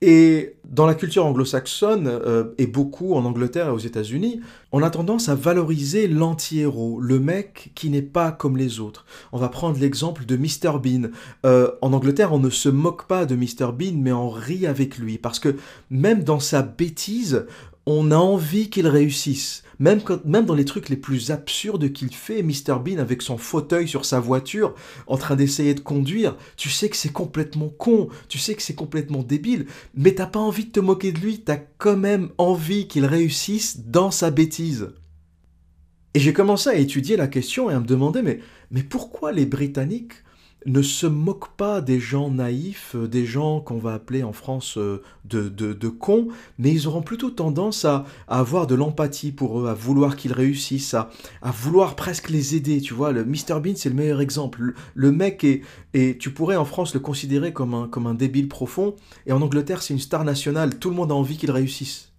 Et 0.00 0.54
dans 0.64 0.86
la 0.86 0.94
culture 0.94 1.26
anglo-saxonne, 1.26 2.06
euh, 2.06 2.54
et 2.56 2.68
beaucoup 2.68 3.14
en 3.14 3.24
Angleterre 3.24 3.66
et 3.66 3.70
aux 3.72 3.78
États-Unis, 3.78 4.40
on 4.70 4.84
a 4.84 4.90
tendance 4.90 5.28
à 5.28 5.34
valoriser 5.34 6.06
l'anti-héros, 6.06 7.00
le 7.00 7.18
mec 7.18 7.72
qui 7.74 7.90
n'est 7.90 8.00
pas 8.00 8.30
comme 8.30 8.56
les 8.56 8.78
autres. 8.78 9.06
On 9.32 9.38
va 9.38 9.48
prendre 9.48 9.80
l'exemple 9.80 10.24
de 10.24 10.36
Mr. 10.36 10.78
Bean. 10.80 11.10
Euh, 11.44 11.72
en 11.82 11.92
Angleterre, 11.92 12.32
on 12.32 12.38
ne 12.38 12.50
se 12.50 12.68
moque 12.68 13.08
pas 13.08 13.26
de 13.26 13.34
Mr. 13.34 13.72
Bean, 13.76 13.96
mais 13.96 14.12
on 14.12 14.30
rit 14.30 14.68
avec 14.68 14.98
lui, 14.98 15.18
parce 15.18 15.40
que 15.40 15.56
même 15.90 16.22
dans 16.22 16.38
sa 16.38 16.62
bêtise, 16.62 17.44
on 17.86 18.10
a 18.10 18.16
envie 18.16 18.68
qu'il 18.68 18.88
réussisse. 18.88 19.62
Même, 19.78 20.00
dans 20.24 20.54
les 20.54 20.64
trucs 20.64 20.88
les 20.88 20.96
plus 20.96 21.30
absurdes 21.30 21.92
qu'il 21.92 22.14
fait, 22.14 22.42
Mr 22.42 22.78
Bean 22.82 22.98
avec 22.98 23.20
son 23.20 23.36
fauteuil 23.36 23.86
sur 23.86 24.04
sa 24.04 24.20
voiture, 24.20 24.74
en 25.06 25.18
train 25.18 25.36
d'essayer 25.36 25.74
de 25.74 25.80
conduire, 25.80 26.36
tu 26.56 26.70
sais 26.70 26.88
que 26.88 26.96
c'est 26.96 27.12
complètement 27.12 27.68
con, 27.68 28.08
tu 28.28 28.38
sais 28.38 28.54
que 28.54 28.62
c'est 28.62 28.74
complètement 28.74 29.22
débile, 29.22 29.66
mais 29.94 30.14
t'as 30.14 30.26
pas 30.26 30.40
envie 30.40 30.64
de 30.64 30.72
te 30.72 30.80
moquer 30.80 31.12
de 31.12 31.20
lui, 31.20 31.40
t'as 31.40 31.58
quand 31.78 31.96
même 31.96 32.30
envie 32.38 32.88
qu'il 32.88 33.04
réussisse 33.04 33.80
dans 33.80 34.10
sa 34.10 34.30
bêtise. 34.30 34.88
Et 36.14 36.20
j'ai 36.20 36.32
commencé 36.32 36.70
à 36.70 36.74
étudier 36.74 37.18
la 37.18 37.28
question 37.28 37.70
et 37.70 37.74
à 37.74 37.80
me 37.80 37.86
demander, 37.86 38.22
mais 38.22 38.82
pourquoi 38.82 39.32
les 39.32 39.44
Britanniques 39.44 40.14
ne 40.66 40.82
se 40.82 41.06
moque 41.06 41.48
pas 41.56 41.80
des 41.80 42.00
gens 42.00 42.30
naïfs, 42.30 42.94
euh, 42.94 43.06
des 43.06 43.24
gens 43.24 43.60
qu'on 43.60 43.78
va 43.78 43.94
appeler 43.94 44.22
en 44.22 44.32
France 44.32 44.76
euh, 44.78 45.02
de, 45.24 45.48
de, 45.48 45.88
cons, 45.88 46.28
mais 46.58 46.72
ils 46.72 46.86
auront 46.88 47.02
plutôt 47.02 47.30
tendance 47.30 47.84
à, 47.84 48.04
avoir 48.28 48.66
de 48.66 48.74
l'empathie 48.74 49.32
pour 49.32 49.60
eux, 49.60 49.68
à 49.68 49.74
vouloir 49.74 50.16
qu'ils 50.16 50.32
réussissent, 50.32 50.94
à, 50.94 51.10
à, 51.42 51.50
vouloir 51.50 51.96
presque 51.96 52.30
les 52.30 52.56
aider. 52.56 52.80
Tu 52.80 52.94
vois, 52.94 53.12
le 53.12 53.24
Mr 53.24 53.60
Bean, 53.62 53.74
c'est 53.76 53.88
le 53.88 53.94
meilleur 53.94 54.20
exemple. 54.20 54.74
Le, 54.94 55.12
mec 55.12 55.44
est, 55.44 55.62
et 55.94 56.18
tu 56.18 56.30
pourrais 56.30 56.56
en 56.56 56.64
France 56.64 56.94
le 56.94 57.00
considérer 57.00 57.52
comme 57.52 57.74
un, 57.74 57.88
comme 57.88 58.06
un 58.06 58.14
débile 58.14 58.48
profond, 58.48 58.96
et 59.26 59.32
en 59.32 59.42
Angleterre, 59.42 59.82
c'est 59.82 59.94
une 59.94 60.00
star 60.00 60.24
nationale. 60.24 60.78
Tout 60.78 60.90
le 60.90 60.96
monde 60.96 61.12
a 61.12 61.14
envie 61.14 61.36
qu'il 61.36 61.50
réussisse. 61.50 62.12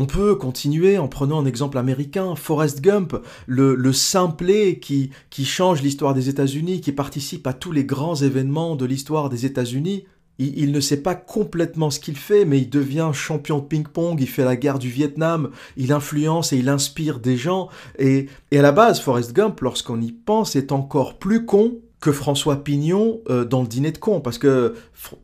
On 0.00 0.06
peut 0.06 0.36
continuer 0.36 0.96
en 0.96 1.08
prenant 1.08 1.40
un 1.40 1.44
exemple 1.44 1.76
américain, 1.76 2.36
Forrest 2.36 2.80
Gump, 2.80 3.16
le, 3.48 3.74
le 3.74 3.92
simplet 3.92 4.78
qui, 4.78 5.10
qui 5.28 5.44
change 5.44 5.82
l'histoire 5.82 6.14
des 6.14 6.28
États-Unis, 6.28 6.80
qui 6.80 6.92
participe 6.92 7.48
à 7.48 7.52
tous 7.52 7.72
les 7.72 7.84
grands 7.84 8.14
événements 8.14 8.76
de 8.76 8.84
l'histoire 8.84 9.28
des 9.28 9.44
États-Unis. 9.44 10.04
Il, 10.38 10.70
ne 10.70 10.78
sait 10.78 11.02
pas 11.02 11.16
complètement 11.16 11.90
ce 11.90 11.98
qu'il 11.98 12.14
fait, 12.14 12.44
mais 12.44 12.58
il 12.60 12.70
devient 12.70 13.10
champion 13.12 13.58
de 13.58 13.64
ping-pong, 13.64 14.20
il 14.20 14.28
fait 14.28 14.44
la 14.44 14.54
guerre 14.54 14.78
du 14.78 14.88
Vietnam, 14.88 15.50
il 15.76 15.90
influence 15.90 16.52
et 16.52 16.58
il 16.58 16.68
inspire 16.68 17.18
des 17.18 17.36
gens. 17.36 17.68
Et, 17.98 18.28
et 18.52 18.60
à 18.60 18.62
la 18.62 18.70
base, 18.70 19.00
Forrest 19.00 19.32
Gump, 19.32 19.60
lorsqu'on 19.62 20.00
y 20.00 20.12
pense, 20.12 20.54
est 20.54 20.70
encore 20.70 21.18
plus 21.18 21.44
con 21.44 21.80
que 22.00 22.12
François 22.12 22.62
Pignon 22.62 23.20
euh, 23.28 23.44
dans 23.44 23.60
le 23.60 23.66
dîner 23.66 23.90
de 23.90 23.98
con, 23.98 24.20
parce 24.20 24.38
que 24.38 24.74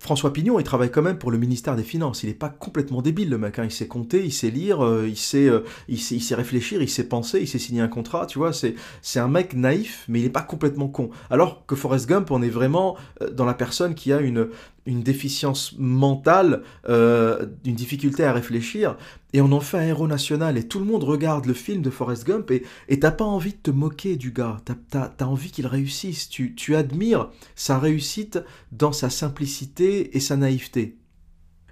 François 0.01 0.33
Pignon, 0.33 0.59
il 0.59 0.65
travaille 0.65 0.91
quand 0.91 1.03
même 1.03 1.19
pour 1.19 1.31
le 1.31 1.39
ministère 1.39 1.77
des 1.77 1.85
Finances. 1.85 2.23
Il 2.25 2.29
n'est 2.29 2.35
pas 2.35 2.49
complètement 2.49 3.01
débile, 3.01 3.31
le 3.31 3.39
mec. 3.39 3.59
Hein. 3.59 3.65
Il 3.65 3.71
sait 3.71 3.87
compter, 3.87 4.25
il 4.25 4.33
sait 4.33 4.51
lire, 4.51 4.85
euh, 4.85 5.07
il, 5.07 5.17
sait, 5.17 5.49
euh, 5.49 5.61
il, 5.89 6.01
sait, 6.01 6.17
il 6.17 6.21
sait 6.21 6.35
réfléchir, 6.35 6.83
il 6.83 6.89
sait 6.89 7.05
penser, 7.05 7.41
il 7.41 7.49
sait 7.49 7.61
signer 7.61 7.81
un 7.81 7.89
contrat, 7.89 8.27
tu 8.27 8.39
vois. 8.39 8.53
C'est, 8.53 8.75
c'est 9.03 9.21
un 9.21 9.29
mec 9.29 9.55
naïf, 9.55 10.05
mais 10.09 10.19
il 10.21 10.25
n'est 10.25 10.31
pas 10.31 10.43
complètement 10.43 10.89
con. 10.89 11.11
Alors 11.31 11.65
que 11.67 11.77
Forrest 11.77 12.09
Gump, 12.09 12.31
on 12.31 12.43
est 12.43 12.51
vraiment 12.51 12.97
dans 13.33 13.45
la 13.45 13.55
personne 13.55 13.95
qui 13.95 14.13
a 14.13 14.21
une, 14.21 14.49
une 14.87 15.03
déficience 15.03 15.75
mentale, 15.79 16.63
euh, 16.89 17.47
une 17.65 17.75
difficulté 17.75 18.25
à 18.25 18.33
réfléchir, 18.33 18.97
et 19.33 19.41
on 19.41 19.53
en 19.53 19.61
fait 19.61 19.79
un 19.79 19.87
héros 19.87 20.07
national, 20.07 20.59
et 20.59 20.69
tout 20.69 20.79
le 20.79 20.85
monde 20.85 21.05
regarde 21.05 21.47
le 21.47 21.55
film 21.55 21.83
de 21.83 21.91
Forrest 21.91 22.27
Gump, 22.27 22.51
et 22.51 23.01
t'as 23.01 23.11
pas 23.11 23.25
envie 23.25 23.53
de 23.53 23.59
te 23.63 23.71
moquer 23.71 24.17
du 24.17 24.31
gars, 24.31 24.59
t'as 24.65 25.11
as, 25.19 25.27
envie 25.27 25.51
qu'il 25.51 25.67
réussisse, 25.67 26.29
tu, 26.29 26.55
tu 26.55 26.77
admires 26.77 27.31
sa 27.55 27.79
réussite 27.79 28.39
dans 28.73 28.93
sa 28.93 29.11
simplicité 29.11 30.17
et 30.17 30.21
sa 30.21 30.37
naïveté. 30.37 30.99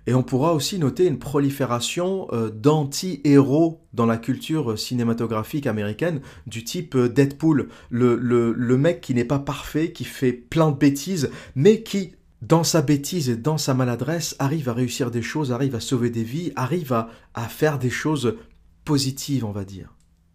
Et 0.08 0.14
on 0.14 0.24
pourra 0.24 0.52
aussi 0.52 0.80
noter 0.80 1.06
une 1.06 1.20
prolifération 1.20 2.26
euh, 2.32 2.50
d'anti-héros 2.50 3.86
dans 3.92 4.06
la 4.06 4.16
culture 4.16 4.76
cinématographique 4.76 5.68
américaine, 5.68 6.22
du 6.48 6.64
type 6.64 6.96
euh, 6.96 7.08
Deadpool, 7.08 7.68
le, 7.90 8.16
le 8.16 8.76
mec 8.78 9.00
qui 9.00 9.14
n'est 9.14 9.24
pas 9.24 9.38
parfait, 9.38 9.92
qui 9.92 10.02
fait 10.02 10.32
plein 10.32 10.72
de 10.72 10.76
bêtises, 10.76 11.30
mais 11.54 11.84
qui, 11.84 12.16
dans 12.42 12.64
sa 12.64 12.82
bêtise 12.82 13.30
et 13.30 13.36
dans 13.36 13.56
sa 13.56 13.72
maladresse, 13.72 14.34
arrive 14.40 14.68
à 14.68 14.74
réussir 14.74 15.12
des 15.12 15.22
choses, 15.22 15.52
arrive 15.52 15.76
à 15.76 15.80
sauver 15.80 16.10
des 16.10 16.24
vies, 16.24 16.52
arrive 16.56 16.92
à, 16.92 17.08
faire 17.48 17.78
des 17.78 17.88
choses 17.88 18.36
positives, 18.84 19.44
on 19.44 19.52
va 19.52 19.64
dire. 19.64 19.91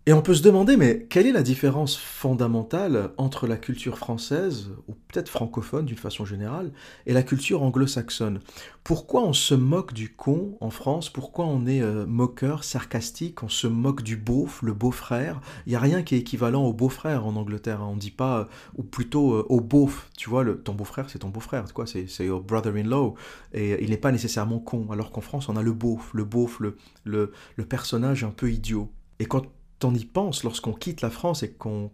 Et 0.08 0.14
on 0.14 0.22
peut 0.22 0.36
se 0.36 0.42
demander, 0.42 0.78
mais 0.78 1.06
quelle 1.10 1.28
est 1.28 1.34
la 1.34 1.44
différence 1.44 1.98
fondamentale 1.98 3.12
entre 3.18 3.46
la 3.46 3.58
culture 3.58 3.98
française, 3.98 4.70
ou 4.88 4.94
peut-être 4.94 5.28
francophone 5.28 5.84
d'une 5.84 5.98
façon 5.98 6.24
générale, 6.24 6.72
et 7.08 7.12
la 7.12 7.24
culture 7.24 7.62
anglo-saxonne? 7.62 8.40
Pourquoi 8.86 9.24
on 9.24 9.34
se 9.34 9.54
moque 9.54 9.92
du 9.92 10.16
con 10.16 10.56
en 10.62 10.70
France? 10.70 11.10
Pourquoi 11.10 11.44
on 11.44 11.66
est 11.66 11.82
euh, 11.82 12.06
moqueur, 12.06 12.64
sarcastique? 12.64 13.44
On 13.44 13.50
se 13.50 13.68
moque 13.68 14.02
du 14.02 14.16
beauf, 14.16 14.62
le 14.62 14.72
beau-frère? 14.72 15.42
Il 15.66 15.72
n'y 15.72 15.76
a 15.76 15.82
rien 15.82 16.04
qui 16.04 16.16
est 16.16 16.20
équivalent 16.20 16.64
au 16.64 16.72
beau-frère 16.72 17.26
en 17.26 17.36
Angleterre. 17.36 17.82
Hein. 17.82 17.90
On 17.92 17.96
ne 17.96 18.00
dit 18.00 18.10
pas, 18.10 18.40
euh, 18.40 18.46
ou 18.78 18.84
plutôt 18.84 19.34
euh, 19.34 19.46
au 19.50 19.60
beauf. 19.60 20.10
Tu 20.16 20.30
vois, 20.30 20.46
ton 20.46 20.74
beau-frère, 20.74 21.10
c'est 21.10 21.20
ton 21.20 21.28
beau-frère, 21.28 21.66
quoi 21.74 21.84
C'est 21.86 22.08
your 22.26 22.40
brother-in-law. 22.40 23.16
Et 23.54 23.84
il 23.84 23.90
n'est 23.90 23.98
pas 23.98 24.14
nécessairement 24.14 24.60
con. 24.60 24.88
Alors 24.90 25.12
qu'en 25.12 25.20
France, 25.20 25.50
on 25.50 25.58
a 25.58 25.62
le 25.62 25.74
beauf, 25.74 26.12
le 26.14 26.24
beauf, 26.24 26.62
le, 26.62 26.78
le 27.04 27.66
personnage 27.66 28.24
un 28.24 28.32
peu 28.32 28.50
idiot. 28.50 28.90
Et 29.20 29.26
quand 29.26 29.44
on 29.84 29.94
y 29.94 30.06
pense 30.06 30.44
lorsqu'on 30.44 30.74
quitte 30.74 31.02
la 31.02 31.10
France 31.10 31.44
et 31.44 31.52
qu'on 31.52 31.92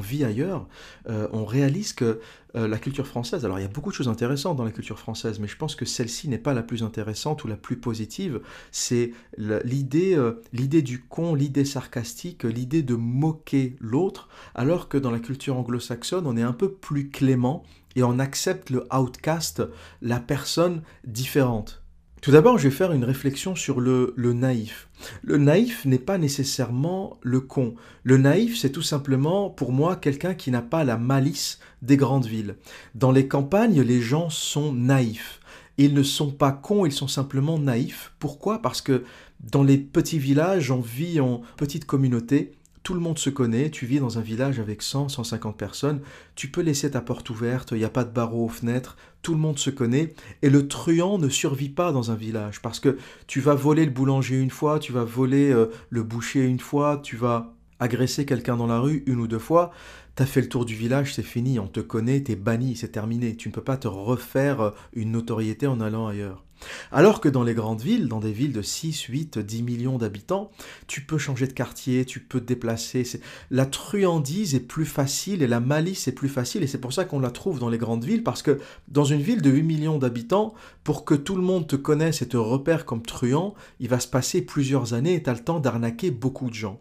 vit 0.00 0.24
ailleurs, 0.24 0.66
euh, 1.08 1.28
on 1.32 1.44
réalise 1.44 1.92
que 1.92 2.20
euh, 2.54 2.68
la 2.68 2.78
culture 2.78 3.06
française, 3.06 3.44
alors 3.44 3.58
il 3.58 3.62
y 3.62 3.64
a 3.64 3.68
beaucoup 3.68 3.90
de 3.90 3.94
choses 3.94 4.08
intéressantes 4.08 4.56
dans 4.56 4.64
la 4.64 4.70
culture 4.70 4.98
française, 4.98 5.38
mais 5.38 5.48
je 5.48 5.56
pense 5.56 5.74
que 5.74 5.86
celle-ci 5.86 6.28
n'est 6.28 6.38
pas 6.38 6.52
la 6.52 6.62
plus 6.62 6.82
intéressante 6.82 7.44
ou 7.44 7.48
la 7.48 7.56
plus 7.56 7.78
positive. 7.78 8.40
C'est 8.70 9.12
l'idée 9.38 10.14
euh, 10.14 10.42
l'idée 10.52 10.82
du 10.82 11.02
con, 11.02 11.34
l'idée 11.34 11.64
sarcastique, 11.64 12.44
l'idée 12.44 12.82
de 12.82 12.94
moquer 12.94 13.76
l'autre, 13.80 14.28
alors 14.54 14.88
que 14.88 14.98
dans 14.98 15.10
la 15.10 15.20
culture 15.20 15.56
anglo-saxonne, 15.56 16.26
on 16.26 16.36
est 16.36 16.42
un 16.42 16.52
peu 16.52 16.70
plus 16.70 17.08
clément 17.08 17.64
et 17.96 18.02
on 18.02 18.18
accepte 18.18 18.70
le 18.70 18.86
outcast, 18.92 19.62
la 20.00 20.20
personne 20.20 20.82
différente. 21.04 21.81
Tout 22.22 22.30
d'abord, 22.30 22.56
je 22.56 22.68
vais 22.68 22.74
faire 22.74 22.92
une 22.92 23.02
réflexion 23.02 23.56
sur 23.56 23.80
le, 23.80 24.14
naïf. 24.16 24.88
Le 25.24 25.38
naïf 25.38 25.84
n'est 25.84 25.98
pas 25.98 26.18
nécessairement 26.18 27.18
le 27.20 27.40
con. 27.40 27.74
Le 28.04 28.16
naïf, 28.16 28.56
c'est 28.56 28.70
tout 28.70 28.80
simplement, 28.80 29.50
pour 29.50 29.72
moi, 29.72 29.96
quelqu'un 29.96 30.34
qui 30.34 30.52
n'a 30.52 30.62
pas 30.62 30.84
la 30.84 30.98
malice 30.98 31.58
des 31.82 31.96
grandes 31.96 32.26
villes. 32.26 32.54
Dans 32.94 33.10
les 33.10 33.26
campagnes, 33.26 33.80
les 33.80 34.00
gens 34.00 34.30
sont 34.30 34.72
naïfs. 34.72 35.40
Ils 35.78 35.94
ne 35.94 36.04
sont 36.04 36.30
pas 36.30 36.52
cons, 36.52 36.86
ils 36.86 36.92
sont 36.92 37.08
simplement 37.08 37.58
naïfs. 37.58 38.12
Pourquoi? 38.20 38.62
Parce 38.62 38.82
que 38.82 39.02
dans 39.40 39.64
les 39.64 39.78
petits 39.78 40.20
villages, 40.20 40.70
on 40.70 40.80
vit 40.80 41.18
en 41.18 41.42
petite 41.56 41.86
communauté 41.86 42.52
tout 42.82 42.94
le 42.94 43.00
monde 43.00 43.18
se 43.18 43.30
connaît, 43.30 43.70
tu 43.70 43.86
vis 43.86 44.00
dans 44.00 44.18
un 44.18 44.22
village 44.22 44.58
avec 44.58 44.82
100, 44.82 45.08
150 45.08 45.56
personnes, 45.56 46.00
tu 46.34 46.48
peux 46.48 46.62
laisser 46.62 46.90
ta 46.90 47.00
porte 47.00 47.30
ouverte, 47.30 47.72
il 47.72 47.78
n'y 47.78 47.84
a 47.84 47.90
pas 47.90 48.04
de 48.04 48.10
barreaux 48.10 48.46
aux 48.46 48.48
fenêtres, 48.48 48.96
tout 49.22 49.34
le 49.34 49.40
monde 49.40 49.58
se 49.58 49.70
connaît, 49.70 50.14
et 50.42 50.50
le 50.50 50.66
truand 50.66 51.18
ne 51.18 51.28
survit 51.28 51.68
pas 51.68 51.92
dans 51.92 52.10
un 52.10 52.16
village, 52.16 52.60
parce 52.60 52.80
que 52.80 52.98
tu 53.26 53.40
vas 53.40 53.54
voler 53.54 53.84
le 53.84 53.92
boulanger 53.92 54.40
une 54.40 54.50
fois, 54.50 54.78
tu 54.78 54.92
vas 54.92 55.04
voler 55.04 55.52
euh, 55.52 55.66
le 55.90 56.02
boucher 56.02 56.44
une 56.44 56.60
fois, 56.60 57.00
tu 57.02 57.16
vas 57.16 57.54
agresser 57.78 58.26
quelqu'un 58.26 58.56
dans 58.56 58.66
la 58.66 58.78
rue 58.78 59.04
une 59.06 59.20
ou 59.20 59.28
deux 59.28 59.38
fois, 59.38 59.72
t'as 60.14 60.26
fait 60.26 60.40
le 60.40 60.48
tour 60.48 60.64
du 60.64 60.74
village, 60.74 61.14
c'est 61.14 61.22
fini, 61.22 61.58
on 61.58 61.68
te 61.68 61.80
connaît, 61.80 62.22
t'es 62.22 62.36
banni, 62.36 62.76
c'est 62.76 62.88
terminé, 62.88 63.36
tu 63.36 63.48
ne 63.48 63.54
peux 63.54 63.62
pas 63.62 63.76
te 63.76 63.88
refaire 63.88 64.60
euh, 64.60 64.70
une 64.92 65.12
notoriété 65.12 65.66
en 65.66 65.80
allant 65.80 66.08
ailleurs. 66.08 66.44
Alors 66.90 67.20
que 67.20 67.28
dans 67.28 67.42
les 67.42 67.54
grandes 67.54 67.80
villes, 67.80 68.08
dans 68.08 68.20
des 68.20 68.32
villes 68.32 68.52
de 68.52 68.62
6, 68.62 69.02
8, 69.02 69.38
10 69.38 69.62
millions 69.62 69.98
d'habitants, 69.98 70.50
tu 70.86 71.02
peux 71.02 71.18
changer 71.18 71.46
de 71.46 71.52
quartier, 71.52 72.04
tu 72.04 72.20
peux 72.20 72.40
te 72.40 72.46
déplacer. 72.46 73.04
La 73.50 73.66
truandise 73.66 74.54
est 74.54 74.60
plus 74.60 74.86
facile 74.86 75.42
et 75.42 75.46
la 75.46 75.60
malice 75.60 76.08
est 76.08 76.12
plus 76.12 76.28
facile 76.28 76.62
et 76.62 76.66
c'est 76.66 76.80
pour 76.80 76.92
ça 76.92 77.04
qu'on 77.04 77.20
la 77.20 77.30
trouve 77.30 77.58
dans 77.58 77.68
les 77.68 77.78
grandes 77.78 78.04
villes 78.04 78.22
parce 78.22 78.42
que 78.42 78.60
dans 78.88 79.04
une 79.04 79.22
ville 79.22 79.42
de 79.42 79.50
8 79.50 79.62
millions 79.62 79.98
d'habitants, 79.98 80.54
pour 80.84 81.04
que 81.04 81.14
tout 81.14 81.36
le 81.36 81.42
monde 81.42 81.66
te 81.66 81.76
connaisse 81.76 82.22
et 82.22 82.28
te 82.28 82.36
repère 82.36 82.84
comme 82.84 83.02
truand, 83.02 83.54
il 83.80 83.88
va 83.88 84.00
se 84.00 84.08
passer 84.08 84.42
plusieurs 84.42 84.94
années 84.94 85.14
et 85.14 85.22
tu 85.22 85.30
as 85.30 85.34
le 85.34 85.44
temps 85.44 85.60
d'arnaquer 85.60 86.10
beaucoup 86.10 86.48
de 86.48 86.54
gens. 86.54 86.80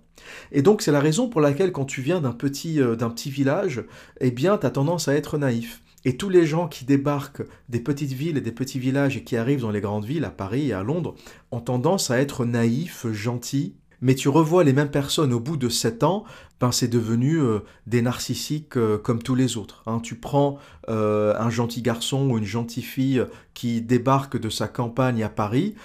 Et 0.52 0.62
donc 0.62 0.82
c'est 0.82 0.92
la 0.92 1.00
raison 1.00 1.30
pour 1.30 1.42
laquelle 1.42 1.72
quand 1.72 1.86
tu 1.86 2.02
viens 2.02 2.22
d'un 2.22 2.34
petit, 2.34 2.82
euh, 2.82 2.96
d'un 2.96 3.10
petit 3.10 3.32
village, 3.32 3.84
eh 4.20 4.32
bien 4.32 4.58
tu 4.58 4.66
as 4.66 4.72
tendance 4.72 5.08
à 5.08 5.16
être 5.16 5.38
naïf. 5.38 5.82
Et 6.04 6.18
tous 6.18 6.30
les 6.30 6.46
gens 6.46 6.68
qui 6.68 6.86
débarquent 6.86 7.44
des 7.70 7.80
petites 7.80 8.14
villes 8.14 8.38
et 8.38 8.42
des 8.42 8.52
petits 8.52 8.80
villages 8.80 9.18
et 9.18 9.24
qui 9.24 9.38
arrivent 9.38 9.62
dans 9.62 9.72
les 9.72 9.82
grandes 9.82 10.06
villes, 10.06 10.26
à 10.26 10.32
Paris 10.32 10.70
et 10.70 10.74
à 10.74 10.84
Londres, 10.84 11.16
ont 11.52 11.62
tendance 11.62 12.10
à 12.10 12.20
être 12.20 12.46
naïfs, 12.46 13.06
gentils, 13.12 13.76
mais 14.02 14.16
tu 14.16 14.30
revois 14.30 14.64
les 14.64 14.74
mêmes 14.74 14.92
personnes 14.92 15.34
au 15.34 15.40
bout 15.40 15.58
de 15.58 15.70
7 15.70 16.04
ans, 16.04 16.26
ben 16.60 16.72
c'est 16.72 16.88
devenu 16.88 17.40
euh, 17.40 17.60
des 17.88 18.02
narcissiques 18.02 18.78
euh, 18.78 18.98
comme 18.98 19.22
tous 19.22 19.36
les 19.36 19.58
autres. 19.58 19.84
Hein. 19.88 20.00
Tu 20.00 20.16
prends 20.16 20.60
euh, 20.90 21.34
un 21.40 21.50
gentil 21.50 21.82
garçon 21.82 22.30
ou 22.30 22.38
une 22.38 22.46
gentille 22.46 22.84
fille 22.84 23.26
qui 23.54 23.82
débarque 23.82 24.40
de 24.40 24.50
sa 24.50 24.68
campagne 24.68 25.24
à 25.24 25.30
Paris, 25.30 25.76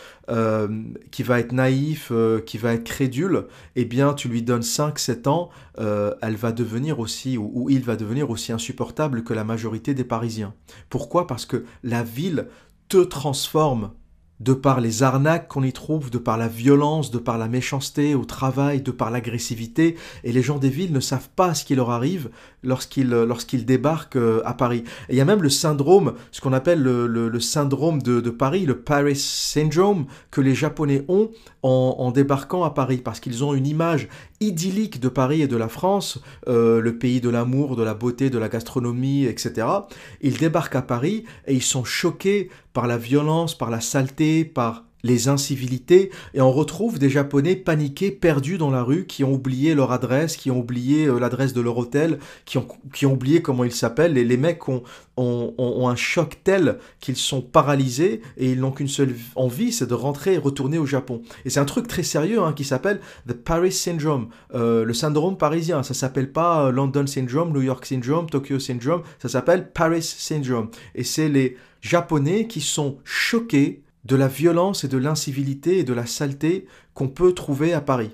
qui 1.10 1.22
va 1.22 1.40
être 1.40 1.52
naïf, 1.52 2.10
qui 2.46 2.58
va 2.58 2.72
être 2.72 2.84
crédule, 2.84 3.46
eh 3.74 3.84
bien 3.84 4.14
tu 4.14 4.28
lui 4.28 4.42
donnes 4.42 4.62
5-7 4.62 5.28
ans, 5.28 5.50
elle 5.76 6.36
va 6.36 6.52
devenir 6.52 7.00
aussi, 7.00 7.36
ou 7.36 7.68
il 7.68 7.82
va 7.82 7.96
devenir 7.96 8.30
aussi 8.30 8.52
insupportable 8.52 9.24
que 9.24 9.34
la 9.34 9.44
majorité 9.44 9.94
des 9.94 10.04
Parisiens. 10.04 10.54
Pourquoi? 10.88 11.26
Parce 11.26 11.44
que 11.44 11.64
la 11.82 12.02
ville 12.02 12.46
te 12.88 12.98
transforme 12.98 13.90
de 14.40 14.52
par 14.52 14.80
les 14.80 15.02
arnaques 15.02 15.48
qu'on 15.48 15.62
y 15.62 15.72
trouve, 15.72 16.10
de 16.10 16.18
par 16.18 16.36
la 16.36 16.48
violence, 16.48 17.10
de 17.10 17.18
par 17.18 17.38
la 17.38 17.48
méchanceté 17.48 18.14
au 18.14 18.24
travail, 18.24 18.82
de 18.82 18.90
par 18.90 19.10
l'agressivité, 19.10 19.96
et 20.24 20.32
les 20.32 20.42
gens 20.42 20.58
des 20.58 20.68
villes 20.68 20.92
ne 20.92 21.00
savent 21.00 21.28
pas 21.34 21.54
ce 21.54 21.64
qui 21.64 21.74
leur 21.74 21.90
arrive 21.90 22.30
lorsqu'ils 22.62 23.64
débarquent 23.64 24.16
euh, 24.16 24.42
à 24.44 24.54
Paris. 24.54 24.84
Et 25.08 25.14
il 25.14 25.16
y 25.16 25.20
a 25.20 25.24
même 25.24 25.42
le 25.42 25.48
syndrome, 25.48 26.14
ce 26.32 26.40
qu'on 26.40 26.52
appelle 26.52 26.82
le, 26.82 27.40
syndrome 27.40 28.02
de, 28.02 28.20
Paris, 28.30 28.66
le 28.66 28.78
Paris 28.78 29.16
Syndrome, 29.16 30.06
que 30.30 30.40
les 30.40 30.54
Japonais 30.54 31.04
ont 31.08 31.30
en, 31.66 32.10
débarquant 32.10 32.62
à 32.64 32.70
Paris, 32.70 32.98
parce 32.98 33.20
qu'ils 33.20 33.44
ont 33.44 33.54
une 33.54 33.66
image 33.66 34.08
idyllique 34.40 35.00
de 35.00 35.08
Paris 35.08 35.42
et 35.42 35.48
de 35.48 35.56
la 35.56 35.68
France, 35.68 36.20
euh, 36.48 36.80
le 36.80 36.98
pays 36.98 37.20
de 37.20 37.28
l'amour, 37.28 37.76
de 37.76 37.82
la 37.82 37.94
beauté, 37.94 38.30
de 38.30 38.38
la 38.38 38.48
gastronomie, 38.48 39.24
etc. 39.24 39.66
Ils 40.20 40.36
débarquent 40.36 40.76
à 40.76 40.82
Paris 40.82 41.24
et 41.46 41.54
ils 41.54 41.62
sont 41.62 41.84
choqués 41.84 42.50
par 42.72 42.86
la 42.86 42.98
violence, 42.98 43.56
par 43.56 43.70
la 43.70 43.80
saleté, 43.80 44.44
par 44.44 44.85
les 45.06 45.28
incivilités, 45.28 46.10
et 46.34 46.40
on 46.40 46.52
retrouve 46.52 46.98
des 46.98 47.08
Japonais 47.08 47.56
paniqués, 47.56 48.10
perdus 48.10 48.58
dans 48.58 48.70
la 48.70 48.82
rue, 48.82 49.06
qui 49.06 49.24
ont 49.24 49.32
oublié 49.32 49.74
leur 49.74 49.92
adresse, 49.92 50.36
qui 50.36 50.50
ont 50.50 50.58
oublié 50.58 51.06
euh, 51.06 51.18
l'adresse 51.18 51.52
de 51.52 51.60
leur 51.60 51.78
hôtel, 51.78 52.18
qui 52.44 52.58
ont, 52.58 52.66
qui 52.92 53.06
ont 53.06 53.12
oublié 53.12 53.40
comment 53.40 53.64
ils 53.64 53.72
s'appellent, 53.72 54.18
et 54.18 54.24
les 54.24 54.36
mecs 54.36 54.68
ont, 54.68 54.82
ont, 55.16 55.88
un 55.88 55.96
choc 55.96 56.38
tel 56.42 56.78
qu'ils 57.00 57.16
sont 57.16 57.40
paralysés, 57.40 58.20
et 58.36 58.50
ils 58.50 58.60
n'ont 58.60 58.72
qu'une 58.72 58.88
seule 58.88 59.14
envie, 59.36 59.72
c'est 59.72 59.86
de 59.86 59.94
rentrer 59.94 60.34
et 60.34 60.38
retourner 60.38 60.78
au 60.78 60.86
Japon. 60.86 61.22
Et 61.44 61.50
c'est 61.50 61.60
un 61.60 61.64
truc 61.64 61.86
très 61.86 62.02
sérieux 62.02 62.42
hein, 62.42 62.52
qui 62.52 62.64
s'appelle 62.64 63.00
The 63.28 63.32
Paris 63.32 63.72
Syndrome, 63.72 64.28
euh, 64.54 64.84
le 64.84 64.94
syndrome 64.94 65.38
parisien. 65.38 65.82
Ça 65.82 65.94
s'appelle 65.94 66.32
pas 66.32 66.66
euh, 66.66 66.70
London 66.72 67.06
Syndrome, 67.06 67.52
New 67.52 67.62
York 67.62 67.86
Syndrome, 67.86 68.28
Tokyo 68.28 68.58
Syndrome, 68.58 69.02
ça 69.20 69.28
s'appelle 69.28 69.70
Paris 69.70 70.02
Syndrome. 70.02 70.68
Et 70.94 71.04
c'est 71.04 71.28
les 71.28 71.56
Japonais 71.80 72.46
qui 72.48 72.60
sont 72.60 72.98
choqués 73.04 73.82
de 74.06 74.16
la 74.16 74.28
violence 74.28 74.84
et 74.84 74.88
de 74.88 74.98
l'incivilité 74.98 75.78
et 75.78 75.84
de 75.84 75.92
la 75.92 76.06
saleté 76.06 76.66
qu'on 76.94 77.08
peut 77.08 77.32
trouver 77.32 77.72
à 77.72 77.80
Paris. 77.80 78.12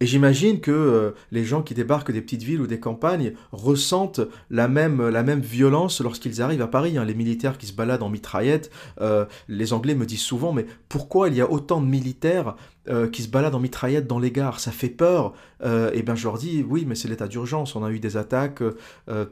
Et 0.00 0.06
j'imagine 0.06 0.60
que 0.60 0.70
euh, 0.70 1.10
les 1.32 1.44
gens 1.44 1.62
qui 1.62 1.74
débarquent 1.74 2.12
des 2.12 2.20
petites 2.20 2.44
villes 2.44 2.60
ou 2.60 2.68
des 2.68 2.78
campagnes 2.78 3.32
ressentent 3.50 4.20
la 4.48 4.68
même, 4.68 5.08
la 5.08 5.24
même 5.24 5.40
violence 5.40 6.00
lorsqu'ils 6.00 6.40
arrivent 6.40 6.62
à 6.62 6.68
Paris. 6.68 6.98
Hein. 6.98 7.04
Les 7.04 7.14
militaires 7.14 7.58
qui 7.58 7.66
se 7.66 7.72
baladent 7.72 8.04
en 8.04 8.08
mitraillette, 8.08 8.70
euh, 9.00 9.26
les 9.48 9.72
Anglais 9.72 9.96
me 9.96 10.06
disent 10.06 10.20
souvent, 10.20 10.52
mais 10.52 10.66
pourquoi 10.88 11.28
il 11.28 11.34
y 11.34 11.40
a 11.40 11.50
autant 11.50 11.80
de 11.80 11.86
militaires 11.86 12.54
euh, 12.88 13.08
qui 13.08 13.22
se 13.22 13.28
baladent 13.28 13.56
en 13.56 13.60
mitraillette 13.60 14.06
dans 14.06 14.20
les 14.20 14.30
gares? 14.30 14.60
Ça 14.60 14.70
fait 14.70 14.88
peur. 14.88 15.34
et 15.64 16.02
bien 16.02 16.14
je 16.14 16.24
leur 16.24 16.38
dis, 16.38 16.64
oui, 16.68 16.84
mais 16.86 16.94
c'est 16.94 17.08
l'état 17.08 17.26
d'urgence. 17.26 17.74
On 17.74 17.84
a 17.84 17.90
eu 17.90 17.98
des 17.98 18.16
attaques 18.16 18.62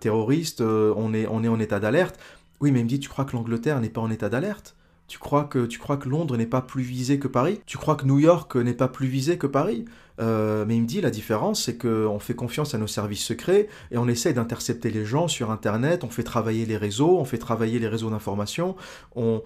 terroristes, 0.01 0.61
on, 0.61 1.15
est, 1.15 1.27
on 1.29 1.45
est 1.45 1.49
en 1.49 1.61
état 1.61 1.79
d'alerte. 1.79 2.19
Oui, 2.61 2.73
mais 2.73 2.81
il 2.81 2.85
me 2.85 2.89
dit, 2.89 2.99
tu 2.99 3.09
crois 3.09 3.25
que 3.25 3.37
l'Angleterre 3.37 3.81
n'est 3.81 3.91
pas 3.91 4.01
en 4.01 4.11
état 4.11 4.29
d'alerte? 4.29 4.76
Tu 5.07 5.19
crois 5.19 5.45
que 5.45 6.09
Londres 6.09 6.37
n'est 6.37 6.47
pas 6.47 6.63
plus 6.63 6.83
visé 6.83 7.19
que 7.19 7.29
Paris? 7.29 7.61
Tu 7.67 7.79
crois 7.79 7.97
que 7.97 8.07
New 8.07 8.19
York 8.19 8.57
n'est 8.57 8.75
pas 8.75 8.89
plus 8.89 9.07
visé 9.07 9.39
que 9.39 9.47
Paris? 9.47 9.85
Euh, 10.21 10.65
Mais 10.67 10.77
il 10.77 10.83
me 10.83 10.87
dit 10.87 11.01
la 11.01 11.11
différence, 11.11 11.65
c'est 11.65 11.77
qu'on 11.77 12.19
fait 12.19 12.35
confiance 12.35 12.75
à 12.75 12.79
nos 12.79 12.87
services 12.87 13.25
secrets 13.25 13.69
et 13.91 13.99
on 13.99 14.09
essaie 14.09 14.33
d'intercepter 14.33 14.91
les 14.91 15.05
gens 15.05 15.29
sur 15.29 15.51
Internet. 15.51 16.05
On 16.05 16.09
fait 16.09 16.23
travailler 16.23 16.67
les 16.67 16.77
réseaux, 16.77 17.19
on 17.19 17.25
fait 17.25 17.39
travailler 17.39 17.79
les 17.79 17.89
réseaux 17.89 18.11
d'information. 18.11 18.77
On 19.15 19.43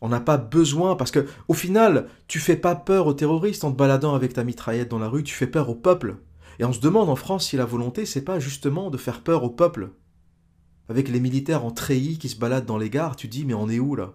on 0.00 0.08
n'a 0.08 0.20
pas 0.20 0.36
besoin 0.36 0.96
parce 0.96 1.10
que 1.10 1.26
au 1.48 1.54
final, 1.54 2.08
tu 2.28 2.38
fais 2.38 2.56
pas 2.56 2.74
peur 2.74 3.06
aux 3.06 3.14
terroristes 3.14 3.64
en 3.64 3.72
te 3.72 3.76
baladant 3.76 4.14
avec 4.14 4.34
ta 4.34 4.44
mitraillette 4.44 4.90
dans 4.90 4.98
la 4.98 5.08
rue. 5.08 5.22
Tu 5.22 5.34
fais 5.34 5.46
peur 5.46 5.70
au 5.70 5.74
peuple. 5.74 6.16
Et 6.58 6.64
on 6.64 6.72
se 6.72 6.80
demande 6.80 7.08
en 7.08 7.16
France 7.16 7.48
si 7.48 7.56
la 7.56 7.64
volonté, 7.64 8.04
c'est 8.04 8.22
pas 8.24 8.38
justement 8.38 8.90
de 8.90 8.98
faire 8.98 9.22
peur 9.22 9.44
au 9.44 9.50
peuple. 9.50 9.90
Avec 10.88 11.08
les 11.08 11.20
militaires 11.20 11.64
en 11.64 11.70
treillis 11.70 12.18
qui 12.18 12.28
se 12.28 12.38
baladent 12.38 12.66
dans 12.66 12.76
les 12.78 12.90
gares, 12.90 13.16
tu 13.16 13.28
dis 13.28 13.44
mais 13.46 13.54
on 13.54 13.70
est 13.70 13.78
où 13.78 13.94
là? 13.96 14.12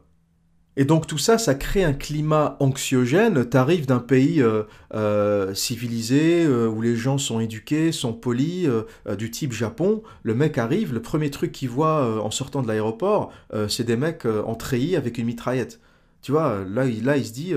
Et 0.78 0.86
donc 0.86 1.08
tout 1.08 1.18
ça, 1.18 1.38
ça 1.38 1.56
crée 1.56 1.84
un 1.84 1.94
climat 1.94 2.56
anxiogène. 2.60 3.50
Tu 3.50 3.58
arrives 3.58 3.86
d'un 3.86 4.00
pays 4.00 4.42
euh, 4.42 4.64
euh, 4.94 5.54
civilisé, 5.54 6.46
euh, 6.46 6.68
où 6.68 6.82
les 6.82 6.96
gens 6.96 7.18
sont 7.18 7.40
éduqués, 7.40 7.92
sont 7.92 8.14
polis, 8.14 8.70
du 9.18 9.32
type 9.32 9.52
Japon. 9.52 10.04
Le 10.24 10.36
mec 10.36 10.58
arrive, 10.58 10.94
le 10.94 11.02
premier 11.02 11.32
truc 11.32 11.52
qu'il 11.52 11.70
voit 11.70 12.24
en 12.24 12.32
sortant 12.32 12.62
de 12.62 12.68
l'aéroport, 12.68 13.32
c'est 13.68 13.84
des 13.84 13.98
mecs 13.98 14.26
en 14.26 14.56
treillis 14.56 14.96
avec 14.96 15.18
une 15.18 15.26
mitraillette. 15.26 15.80
Tu 16.22 16.32
vois, 16.32 16.64
là, 16.68 16.86
il, 16.86 17.04
là, 17.06 17.18
il 17.18 17.26
se 17.26 17.34
dit, 17.34 17.54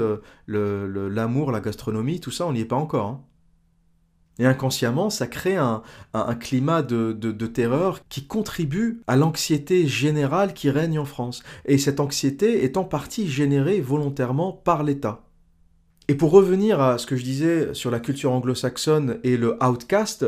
l'amour, 0.48 1.52
la 1.52 1.60
gastronomie, 1.60 2.20
tout 2.20 2.30
ça, 2.30 2.46
on 2.46 2.52
n'y 2.52 2.60
est 2.60 2.64
pas 2.64 2.76
encore. 2.76 3.06
Hein. 3.06 3.20
Et 4.38 4.46
inconsciemment, 4.46 5.10
ça 5.10 5.26
crée 5.26 5.56
un, 5.56 5.82
climat 6.40 6.82
de, 6.82 7.46
terreur 7.46 8.00
qui 8.08 8.26
contribue 8.26 9.02
à 9.06 9.16
l'anxiété 9.16 9.86
générale 9.86 10.54
qui 10.54 10.70
règne 10.70 10.98
en 10.98 11.04
France. 11.04 11.42
Et 11.66 11.78
cette 11.78 12.00
anxiété 12.00 12.64
est 12.64 12.76
en 12.76 12.84
partie 12.84 13.28
générée 13.28 13.80
volontairement 13.80 14.52
par 14.52 14.82
l'État. 14.82 15.22
Et 16.08 16.14
pour 16.14 16.30
revenir 16.30 16.80
à 16.80 16.98
ce 16.98 17.06
que 17.06 17.16
je 17.16 17.24
disais 17.24 17.74
sur 17.74 17.90
la 17.90 18.00
culture 18.00 18.32
anglo-saxonne 18.32 19.18
et 19.22 19.36
le 19.36 19.56
outcast, 19.62 20.26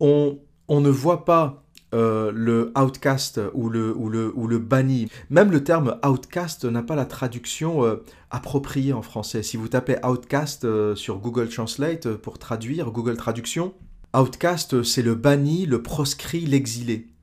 on, 0.00 0.38
ne 0.68 0.90
voit 0.90 1.24
pas 1.24 1.63
euh, 1.94 2.32
le 2.34 2.72
outcast 2.76 3.40
ou 3.52 3.68
le, 3.68 3.96
ou, 3.96 4.08
le, 4.08 4.32
ou 4.34 4.48
le 4.48 4.58
banni. 4.58 5.08
Même 5.30 5.52
le 5.52 5.62
terme 5.62 5.96
outcast 6.04 6.64
n'a 6.64 6.82
pas 6.82 6.96
la 6.96 7.04
traduction 7.04 7.84
euh, 7.84 8.02
appropriée 8.30 8.92
en 8.92 9.02
français. 9.02 9.44
Si 9.44 9.56
vous 9.56 9.68
tapez 9.68 9.96
outcast 10.04 10.64
euh, 10.64 10.96
sur 10.96 11.18
Google 11.18 11.48
Translate 11.48 12.08
pour 12.16 12.38
traduire, 12.38 12.90
Google 12.90 13.16
Traduction, 13.16 13.74
outcast 14.16 14.82
c'est 14.82 15.02
le 15.02 15.14
banni, 15.14 15.66
le 15.66 15.82
proscrit, 15.82 16.46
l'exilé. 16.46 17.13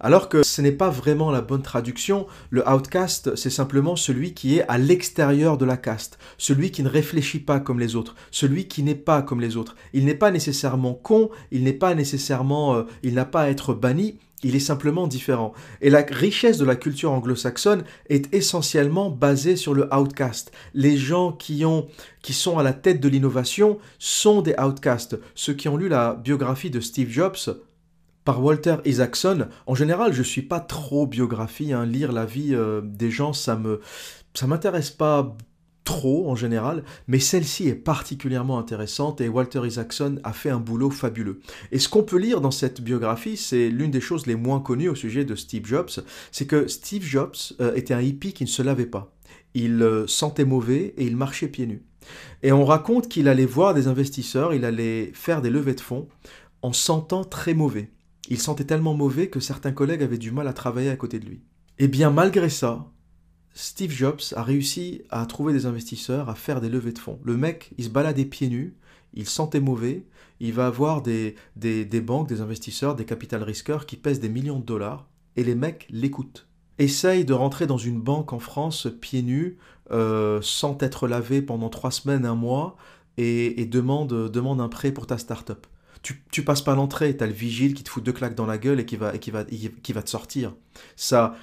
Alors 0.00 0.28
que 0.28 0.42
ce 0.42 0.62
n'est 0.62 0.72
pas 0.72 0.90
vraiment 0.90 1.30
la 1.30 1.40
bonne 1.40 1.62
traduction, 1.62 2.26
le 2.50 2.68
outcast, 2.68 3.34
c'est 3.36 3.50
simplement 3.50 3.96
celui 3.96 4.34
qui 4.34 4.58
est 4.58 4.68
à 4.68 4.78
l'extérieur 4.78 5.58
de 5.58 5.64
la 5.64 5.76
caste, 5.76 6.18
celui 6.38 6.70
qui 6.70 6.82
ne 6.82 6.88
réfléchit 6.88 7.40
pas 7.40 7.60
comme 7.60 7.80
les 7.80 7.96
autres, 7.96 8.14
celui 8.30 8.68
qui 8.68 8.82
n'est 8.82 8.94
pas 8.94 9.22
comme 9.22 9.40
les 9.40 9.56
autres. 9.56 9.76
Il 9.92 10.04
n'est 10.04 10.14
pas 10.14 10.30
nécessairement 10.30 10.94
con, 10.94 11.30
il 11.50 11.64
n'est 11.64 11.72
pas 11.72 11.94
nécessairement, 11.94 12.76
euh, 12.76 12.82
il 13.02 13.14
n'a 13.14 13.24
pas 13.24 13.42
à 13.42 13.48
être 13.48 13.74
banni, 13.74 14.18
il 14.42 14.54
est 14.54 14.60
simplement 14.60 15.06
différent. 15.06 15.52
Et 15.80 15.90
la 15.90 16.04
richesse 16.08 16.58
de 16.58 16.64
la 16.64 16.76
culture 16.76 17.12
anglo-saxonne 17.12 17.84
est 18.08 18.32
essentiellement 18.34 19.10
basée 19.10 19.56
sur 19.56 19.74
le 19.74 19.92
outcast. 19.94 20.52
Les 20.74 20.96
gens 20.96 21.32
qui, 21.32 21.64
ont, 21.64 21.88
qui 22.22 22.32
sont 22.32 22.58
à 22.58 22.62
la 22.62 22.72
tête 22.72 23.00
de 23.00 23.08
l'innovation 23.08 23.78
sont 23.98 24.42
des 24.42 24.54
outcasts. 24.58 25.18
Ceux 25.34 25.54
qui 25.54 25.68
ont 25.68 25.76
lu 25.76 25.88
la 25.88 26.14
biographie 26.14 26.70
de 26.70 26.80
Steve 26.80 27.10
Jobs 27.10 27.36
par 28.26 28.42
Walter 28.42 28.76
Isaacson. 28.84 29.46
En 29.66 29.74
général, 29.74 30.12
je 30.12 30.22
suis 30.22 30.42
pas 30.42 30.60
trop 30.60 31.06
biographie. 31.06 31.72
Hein. 31.72 31.86
Lire 31.86 32.12
la 32.12 32.26
vie 32.26 32.54
euh, 32.54 32.82
des 32.84 33.10
gens, 33.10 33.32
ça 33.32 33.56
me 33.56 33.80
ça 34.34 34.46
m'intéresse 34.46 34.90
pas 34.90 35.34
trop 35.84 36.28
en 36.28 36.34
général, 36.34 36.82
mais 37.06 37.20
celle-ci 37.20 37.68
est 37.68 37.76
particulièrement 37.76 38.58
intéressante 38.58 39.20
et 39.20 39.28
Walter 39.28 39.60
Isaacson 39.64 40.18
a 40.24 40.32
fait 40.32 40.50
un 40.50 40.58
boulot 40.58 40.90
fabuleux. 40.90 41.40
Et 41.70 41.78
ce 41.78 41.88
qu'on 41.88 42.02
peut 42.02 42.18
lire 42.18 42.40
dans 42.40 42.50
cette 42.50 42.80
biographie, 42.80 43.36
c'est 43.36 43.70
l'une 43.70 43.92
des 43.92 44.00
choses 44.00 44.26
les 44.26 44.34
moins 44.34 44.58
connues 44.58 44.88
au 44.88 44.96
sujet 44.96 45.24
de 45.24 45.36
Steve 45.36 45.64
Jobs, 45.64 45.88
c'est 46.32 46.46
que 46.46 46.66
Steve 46.66 47.04
Jobs 47.04 47.36
euh, 47.60 47.72
était 47.76 47.94
un 47.94 48.02
hippie 48.02 48.32
qui 48.32 48.42
ne 48.42 48.48
se 48.48 48.62
lavait 48.62 48.86
pas. 48.86 49.14
Il 49.54 49.80
euh, 49.80 50.08
sentait 50.08 50.44
mauvais 50.44 50.92
et 50.98 51.06
il 51.06 51.16
marchait 51.16 51.48
pieds 51.48 51.68
nus. 51.68 51.84
Et 52.42 52.50
on 52.50 52.64
raconte 52.64 53.08
qu'il 53.08 53.28
allait 53.28 53.46
voir 53.46 53.72
des 53.72 53.86
investisseurs, 53.86 54.52
il 54.52 54.64
allait 54.64 55.12
faire 55.14 55.40
des 55.40 55.50
levées 55.50 55.74
de 55.74 55.80
fonds 55.80 56.08
en 56.62 56.72
sentant 56.72 57.22
très 57.22 57.54
mauvais. 57.54 57.90
Il 58.28 58.38
sentait 58.38 58.64
tellement 58.64 58.94
mauvais 58.94 59.28
que 59.28 59.40
certains 59.40 59.72
collègues 59.72 60.02
avaient 60.02 60.18
du 60.18 60.32
mal 60.32 60.48
à 60.48 60.52
travailler 60.52 60.90
à 60.90 60.96
côté 60.96 61.18
de 61.18 61.26
lui. 61.26 61.42
Et 61.78 61.84
eh 61.84 61.88
bien 61.88 62.10
malgré 62.10 62.48
ça, 62.48 62.90
Steve 63.52 63.90
Jobs 63.90 64.20
a 64.34 64.42
réussi 64.42 65.02
à 65.10 65.24
trouver 65.26 65.52
des 65.52 65.66
investisseurs, 65.66 66.28
à 66.28 66.34
faire 66.34 66.60
des 66.60 66.68
levées 66.68 66.92
de 66.92 66.98
fonds. 66.98 67.18
Le 67.24 67.36
mec, 67.36 67.72
il 67.78 67.84
se 67.84 67.88
baladait 67.88 68.24
pieds 68.24 68.48
nus, 68.48 68.76
il 69.14 69.26
sentait 69.26 69.60
mauvais, 69.60 70.06
il 70.40 70.52
va 70.52 70.66
avoir 70.66 71.02
des, 71.02 71.36
des, 71.56 72.00
banques, 72.02 72.28
des 72.28 72.40
investisseurs, 72.40 72.94
des 72.94 73.04
capital 73.04 73.42
risqueurs 73.42 73.86
qui 73.86 73.96
pèsent 73.96 74.20
des 74.20 74.28
millions 74.28 74.58
de 74.58 74.64
dollars, 74.64 75.08
et 75.36 75.44
les 75.44 75.54
mecs 75.54 75.86
l'écoutent. 75.90 76.46
Essaye 76.78 77.24
de 77.24 77.32
rentrer 77.32 77.66
dans 77.66 77.78
une 77.78 78.00
banque 78.00 78.34
en 78.34 78.38
France 78.38 78.88
pieds 79.00 79.22
nus, 79.22 79.56
euh, 79.90 80.40
sans 80.42 80.76
être 80.80 81.08
lavé 81.08 81.40
pendant 81.40 81.70
trois 81.70 81.90
semaines, 81.90 82.26
un 82.26 82.34
mois, 82.34 82.76
et, 83.16 83.64
demande, 83.64 84.30
demande 84.30 84.60
un 84.60 84.68
prêt 84.68 84.92
pour 84.92 85.06
ta 85.06 85.16
start-up 85.16 85.66
tu, 86.30 86.42
passes 86.42 86.62
pas 86.62 86.74
l'entrée, 86.74 87.16
tu 87.16 87.24
as 87.24 87.26
le 87.26 87.32
vigile 87.32 87.74
qui 87.74 87.82
te 87.82 87.88
fout 87.88 88.02
deux 88.02 88.12
claques 88.12 88.34
dans 88.34 88.46
la 88.46 88.58
gueule 88.58 88.80
et 88.80 88.86
qui 88.86 88.96
va, 88.96 89.14
et 89.14 89.18
qui 89.18 89.30
va, 89.30 89.44
qui 89.44 89.92
va 89.92 90.02
te 90.02 90.10
sortir. 90.10 90.54
Ça, 90.94 91.36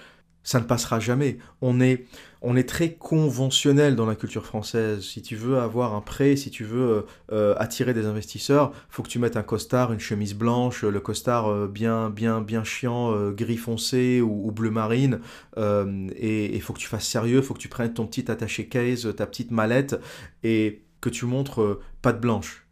ça 0.43 0.60
ne 0.60 0.65
passera 0.65 0.99
jamais. 0.99 1.38
On 1.62 1.80
est, 1.80 2.06
on 2.41 2.56
est 2.56 2.67
très 2.67 2.93
conventionnel 2.93 3.95
dans 3.95 4.06
la 4.06 4.15
culture 4.15 4.45
française. 4.45 5.02
Si 5.02 5.21
tu 5.21 5.36
veux 5.36 5.58
avoir 5.58 5.95
un 5.95 6.02
prêt, 6.02 6.36
si 6.36 6.49
tu 6.49 6.63
veux 6.63 6.89
euh, 6.89 7.02
euh, 7.32 7.56
attirer 7.58 7.93
des 7.93 8.06
investisseurs, 8.06 8.73
faut 8.89 9.04
que 9.04 9.10
tu 9.10 9.19
mettes 9.19 9.38
un 9.38 9.43
costard, 9.43 9.91
une 9.91 9.99
chemise 9.99 10.34
blanche, 10.34 10.84
le 10.84 10.99
costard 10.99 11.47
euh, 11.47 11.67
bien, 11.67 12.10
bien, 12.10 12.41
bien 12.41 12.63
chiant, 12.63 13.32
gris 13.32 13.58
foncé 13.58 14.21
ou, 14.21 14.52
bleu 14.52 14.69
marine. 14.69 15.19
et 15.58 16.56
il 16.56 16.62
faut 16.62 16.73
que 16.73 16.80
tu 16.80 16.88
fasses 16.88 17.08
sérieux, 17.08 17.41
faut 17.41 17.54
que 17.54 17.60
tu 17.60 17.69
prennes 17.69 17.93
ton 17.93 18.06
petit 18.06 18.30
attaché 18.30 18.67
case, 18.67 19.13
ta 19.15 19.26
petite 19.26 19.52
mallette 19.52 19.99
et 20.43 20.84
que 21.02 21.10
tu 21.10 21.26
montres 21.26 21.80
pas 22.02 22.13
de 22.13 22.19
blanche 22.19 22.65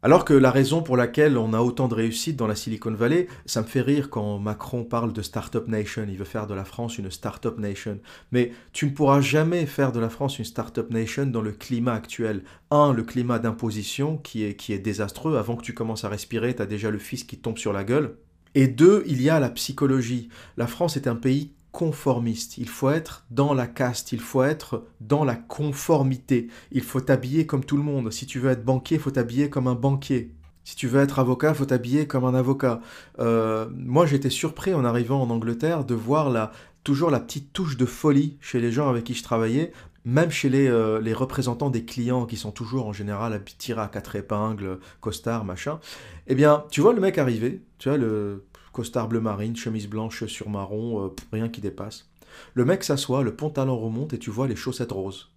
alors 0.00 0.24
que 0.24 0.32
la 0.32 0.52
raison 0.52 0.80
pour 0.80 0.96
laquelle 0.96 1.36
on 1.36 1.52
a 1.52 1.60
autant 1.60 1.88
de 1.88 1.94
réussite 1.94 2.36
dans 2.36 2.46
la 2.46 2.54
Silicon 2.54 2.92
Valley, 2.92 3.26
ça 3.46 3.62
me 3.62 3.66
fait 3.66 3.80
rire 3.80 4.10
quand 4.10 4.38
Macron 4.38 4.84
parle 4.84 5.12
de 5.12 5.22
Startup 5.22 5.66
Nation, 5.66 6.06
il 6.08 6.16
veut 6.16 6.24
faire 6.24 6.46
de 6.46 6.54
la 6.54 6.64
France 6.64 6.98
une 6.98 7.10
Startup 7.10 7.58
Nation. 7.58 7.98
Mais 8.30 8.52
tu 8.72 8.86
ne 8.86 8.92
pourras 8.92 9.20
jamais 9.20 9.66
faire 9.66 9.90
de 9.90 9.98
la 9.98 10.08
France 10.08 10.38
une 10.38 10.44
Startup 10.44 10.88
Nation 10.90 11.26
dans 11.26 11.42
le 11.42 11.50
climat 11.50 11.94
actuel. 11.94 12.44
Un, 12.70 12.92
le 12.92 13.02
climat 13.02 13.40
d'imposition 13.40 14.18
qui 14.18 14.44
est, 14.44 14.54
qui 14.54 14.72
est 14.72 14.78
désastreux, 14.78 15.36
avant 15.36 15.56
que 15.56 15.64
tu 15.64 15.74
commences 15.74 16.04
à 16.04 16.08
respirer, 16.08 16.54
tu 16.54 16.62
as 16.62 16.66
déjà 16.66 16.90
le 16.90 16.98
fils 16.98 17.24
qui 17.24 17.38
tombe 17.38 17.58
sur 17.58 17.72
la 17.72 17.82
gueule. 17.82 18.16
Et 18.54 18.68
deux, 18.68 19.02
il 19.06 19.20
y 19.20 19.30
a 19.30 19.40
la 19.40 19.50
psychologie. 19.50 20.28
La 20.56 20.68
France 20.68 20.96
est 20.96 21.08
un 21.08 21.16
pays 21.16 21.52
conformiste, 21.72 22.58
il 22.58 22.68
faut 22.68 22.90
être 22.90 23.24
dans 23.30 23.54
la 23.54 23.66
caste, 23.66 24.12
il 24.12 24.20
faut 24.20 24.42
être 24.42 24.86
dans 25.00 25.24
la 25.24 25.36
conformité, 25.36 26.48
il 26.72 26.82
faut 26.82 27.00
t'habiller 27.00 27.46
comme 27.46 27.64
tout 27.64 27.76
le 27.76 27.82
monde. 27.82 28.10
Si 28.12 28.26
tu 28.26 28.38
veux 28.38 28.50
être 28.50 28.64
banquier, 28.64 28.96
il 28.96 29.00
faut 29.00 29.10
t'habiller 29.10 29.50
comme 29.50 29.68
un 29.68 29.74
banquier. 29.74 30.32
Si 30.64 30.76
tu 30.76 30.86
veux 30.86 31.00
être 31.00 31.18
avocat, 31.18 31.50
il 31.50 31.54
faut 31.54 31.64
t'habiller 31.64 32.06
comme 32.06 32.24
un 32.24 32.34
avocat. 32.34 32.80
Euh, 33.20 33.68
moi, 33.74 34.04
j'étais 34.04 34.28
surpris 34.28 34.74
en 34.74 34.84
arrivant 34.84 35.22
en 35.22 35.30
Angleterre 35.30 35.84
de 35.84 35.94
voir 35.94 36.28
la, 36.28 36.52
toujours 36.84 37.10
la 37.10 37.20
petite 37.20 37.52
touche 37.52 37.76
de 37.76 37.86
folie 37.86 38.36
chez 38.40 38.60
les 38.60 38.70
gens 38.70 38.88
avec 38.88 39.04
qui 39.04 39.14
je 39.14 39.22
travaillais, 39.22 39.72
même 40.04 40.30
chez 40.30 40.48
les, 40.48 40.68
euh, 40.68 41.00
les 41.00 41.12
représentants 41.12 41.70
des 41.70 41.84
clients 41.84 42.26
qui 42.26 42.36
sont 42.36 42.50
toujours 42.50 42.86
en 42.86 42.92
général 42.92 43.42
tirés 43.58 43.82
à 43.82 43.88
quatre 43.88 44.16
épingles, 44.16 44.78
costard, 45.00 45.44
machin. 45.44 45.80
Eh 46.26 46.34
bien, 46.34 46.64
tu 46.70 46.80
vois 46.80 46.92
le 46.92 47.00
mec 47.00 47.18
arriver, 47.18 47.62
tu 47.78 47.88
vois 47.88 47.98
le 47.98 48.44
costard 48.78 49.08
bleu 49.08 49.20
marine, 49.20 49.56
chemise 49.56 49.88
blanche 49.88 50.24
sur 50.26 50.48
marron, 50.50 51.04
euh, 51.04 51.08
rien 51.32 51.48
qui 51.48 51.60
dépasse. 51.60 52.08
Le 52.54 52.64
mec 52.64 52.84
s'assoit, 52.84 53.24
le 53.24 53.34
pantalon 53.34 53.76
remonte 53.76 54.12
et 54.12 54.20
tu 54.20 54.30
vois 54.30 54.46
les 54.46 54.54
chaussettes 54.54 54.92
roses. 54.92 55.32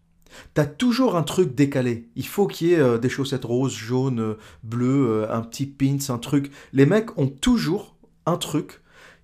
T'as 0.54 0.68
toujours 0.68 1.16
un 1.16 1.24
truc 1.24 1.56
décalé. 1.56 2.08
Il 2.16 2.28
faut 2.28 2.46
qu'il 2.46 2.68
y 2.68 2.74
ait 2.74 2.80
euh, 2.80 3.00
des 3.00 3.10
chaussettes 3.10 3.46
roses, 3.46 3.74
jaunes, 3.74 4.36
bleues, 4.62 5.24
euh, 5.24 5.34
un 5.36 5.42
petit 5.42 5.66
pins, 5.66 5.98
un 6.10 6.20
truc. 6.20 6.52
Les 6.72 6.86
mecs 6.86 7.18
ont 7.18 7.30
toujours 7.30 7.96
un 8.28 8.38
truc 8.38 8.82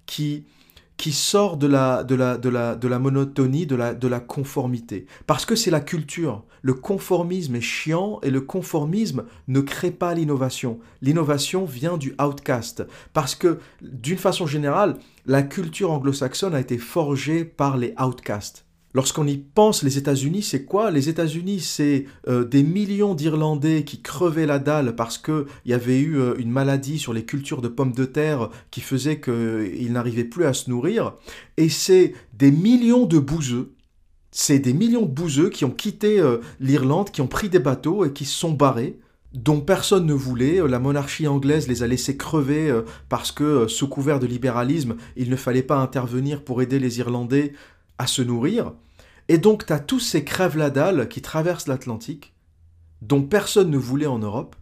qui 0.07 0.45
qui 0.97 1.11
sort 1.11 1.57
de 1.57 1.67
la, 1.67 2.03
de 2.03 2.15
la, 2.15 2.37
de 2.37 2.49
la, 2.49 2.75
de 2.75 2.87
la 2.87 2.99
monotonie, 2.99 3.65
de 3.65 3.75
la, 3.75 3.93
de 3.93 4.07
la 4.07 4.19
conformité. 4.19 5.05
Parce 5.27 5.45
que 5.45 5.55
c'est 5.55 5.71
la 5.71 5.79
culture. 5.79 6.43
Le 6.63 6.73
conformisme 6.73 7.55
est 7.55 7.61
chiant 7.61 8.19
et 8.23 8.31
le 8.31 8.41
conformisme 8.41 9.25
ne 9.47 9.61
crée 9.61 9.91
pas 9.91 10.13
l'innovation. 10.15 10.79
L'innovation 11.01 11.65
vient 11.65 11.97
du 11.97 12.15
outcast. 12.19 12.85
Parce 13.13 13.35
que, 13.35 13.59
d'une 13.81 14.17
façon 14.17 14.47
générale, 14.47 14.97
la 15.25 15.43
culture 15.43 15.91
anglo-saxonne 15.91 16.55
a 16.55 16.59
été 16.59 16.77
forgée 16.77 17.45
par 17.45 17.77
les 17.77 17.93
outcasts. 17.99 18.66
Lorsqu'on 18.97 19.27
y 19.27 19.37
pense, 19.37 19.83
les 19.83 19.99
États-Unis, 19.99 20.41
c'est 20.41 20.65
quoi? 20.65 20.89
Les 20.89 21.07
États-Unis, 21.07 21.59
c'est 21.59 22.05
euh, 22.27 22.43
des 22.43 22.63
millions 22.63 23.13
d'Irlandais 23.13 23.83
qui 23.83 24.01
crevaient 24.01 24.47
la 24.47 24.57
dalle 24.57 24.95
parce 24.95 25.19
qu'il 25.19 25.45
y 25.67 25.73
avait 25.73 25.99
eu 25.99 26.17
euh, 26.17 26.33
une 26.39 26.49
maladie 26.49 26.97
sur 26.97 27.13
les 27.13 27.23
cultures 27.23 27.61
de 27.61 27.67
pommes 27.67 27.91
de 27.91 28.05
terre 28.05 28.49
qui 28.71 28.81
faisait 28.81 29.19
qu'ils 29.19 29.91
n'arrivaient 29.91 30.23
plus 30.23 30.45
à 30.45 30.53
se 30.53 30.71
nourrir. 30.71 31.13
Et 31.57 31.69
c'est 31.69 32.15
des 32.33 32.49
millions 32.49 33.05
de 33.05 33.19
bouseux 33.19 33.75
c'est 34.31 34.57
des 34.57 34.73
millions 34.73 35.03
de 35.03 35.11
bouseux 35.13 35.49
qui 35.51 35.63
ont 35.63 35.69
quitté 35.69 36.19
euh, 36.19 36.39
l'Irlande, 36.59 37.11
qui 37.11 37.21
ont 37.21 37.27
pris 37.27 37.49
des 37.49 37.59
bateaux 37.59 38.03
et 38.03 38.13
qui 38.13 38.25
se 38.25 38.35
sont 38.35 38.51
barrés, 38.51 38.97
dont 39.31 39.61
personne 39.61 40.07
ne 40.07 40.13
voulait. 40.13 40.59
La 40.67 40.79
monarchie 40.79 41.27
anglaise 41.27 41.67
les 41.67 41.83
a 41.83 41.87
laissés 41.87 42.17
crever 42.17 42.75
parce 43.09 43.31
que, 43.31 43.67
sous 43.67 43.87
couvert 43.87 44.19
de 44.19 44.25
libéralisme, 44.25 44.95
il 45.15 45.29
ne 45.29 45.35
fallait 45.35 45.61
pas 45.61 45.77
intervenir 45.77 46.43
pour 46.43 46.63
aider 46.63 46.79
les 46.79 46.97
Irlandais 46.97 47.53
à 47.99 48.07
se 48.07 48.23
nourrir. 48.23 48.73
Et 49.29 49.37
donc, 49.37 49.65
tu 49.65 49.73
as 49.73 49.79
tous 49.79 49.99
ces 49.99 50.23
crèves-la-dalle 50.23 51.09
qui 51.09 51.21
traversent 51.21 51.67
l'Atlantique, 51.67 52.33
dont 53.01 53.23
personne 53.23 53.69
ne 53.69 53.77
voulait 53.77 54.05
en 54.05 54.19
Europe, 54.19 54.55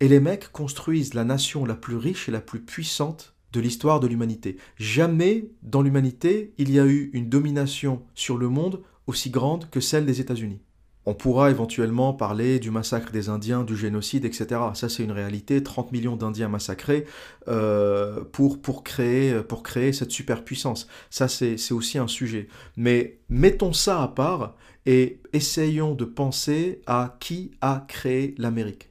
et 0.00 0.08
les 0.08 0.20
mecs 0.20 0.52
construisent 0.52 1.14
la 1.14 1.24
nation 1.24 1.64
la 1.64 1.74
plus 1.74 1.96
riche 1.96 2.28
et 2.28 2.32
la 2.32 2.40
plus 2.40 2.60
puissante 2.60 3.34
de 3.52 3.60
l'histoire 3.60 4.00
de 4.00 4.06
l'humanité. 4.06 4.58
Jamais 4.76 5.50
dans 5.62 5.82
l'humanité 5.82 6.52
il 6.58 6.70
y 6.70 6.78
a 6.78 6.86
eu 6.86 7.10
une 7.14 7.28
domination 7.28 8.02
sur 8.14 8.36
le 8.36 8.48
monde 8.48 8.82
aussi 9.06 9.30
grande 9.30 9.70
que 9.70 9.80
celle 9.80 10.04
des 10.04 10.20
États-Unis. 10.20 10.60
On 11.06 11.14
pourra 11.14 11.50
éventuellement 11.50 12.12
parler 12.12 12.58
du 12.58 12.72
massacre 12.72 13.12
des 13.12 13.28
Indiens, 13.28 13.62
du 13.62 13.76
génocide, 13.76 14.24
etc. 14.24 14.60
Ça, 14.74 14.88
c'est 14.88 15.04
une 15.04 15.12
réalité. 15.12 15.62
30 15.62 15.92
millions 15.92 16.16
d'Indiens 16.16 16.48
massacrés 16.48 17.06
euh, 17.46 18.24
pour, 18.32 18.60
créer, 18.82 19.40
pour 19.44 19.62
créer 19.62 19.92
cette 19.92 20.10
superpuissance. 20.10 20.88
Ça, 21.08 21.28
c'est 21.28 21.72
aussi 21.72 21.98
un 21.98 22.08
sujet. 22.08 22.48
Mais 22.76 23.18
mettons 23.28 23.72
ça 23.72 24.02
à 24.02 24.08
part 24.08 24.56
et 24.84 25.20
essayons 25.32 25.94
de 25.94 26.04
penser 26.04 26.80
à 26.86 27.16
qui 27.20 27.52
a 27.60 27.84
créé 27.86 28.34
l'Amérique. 28.36 28.90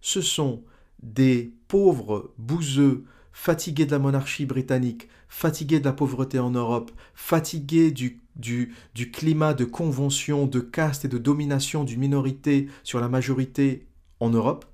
Ce 0.00 0.20
sont 0.20 0.62
des 1.02 1.52
pauvres 1.68 2.32
bouseux 2.38 3.04
fatigués 3.32 3.86
de 3.86 3.90
la 3.90 3.98
monarchie 3.98 4.46
britannique, 4.46 5.08
fatigués 5.28 5.80
de 5.80 5.84
la 5.84 5.92
pauvreté 5.92 6.38
en 6.38 6.50
Europe, 6.50 6.90
fatigués 7.14 7.90
du 7.90 8.20
du, 8.36 8.74
climat 9.12 9.54
de 9.54 9.64
convention, 9.64 10.46
de 10.46 10.60
caste 10.60 11.04
et 11.04 11.08
de 11.08 11.18
domination 11.18 11.84
d'une 11.84 12.00
minorité 12.00 12.68
sur 12.82 13.00
la 13.00 13.08
majorité 13.08 13.86
en 14.20 14.30
Europe, 14.30 14.64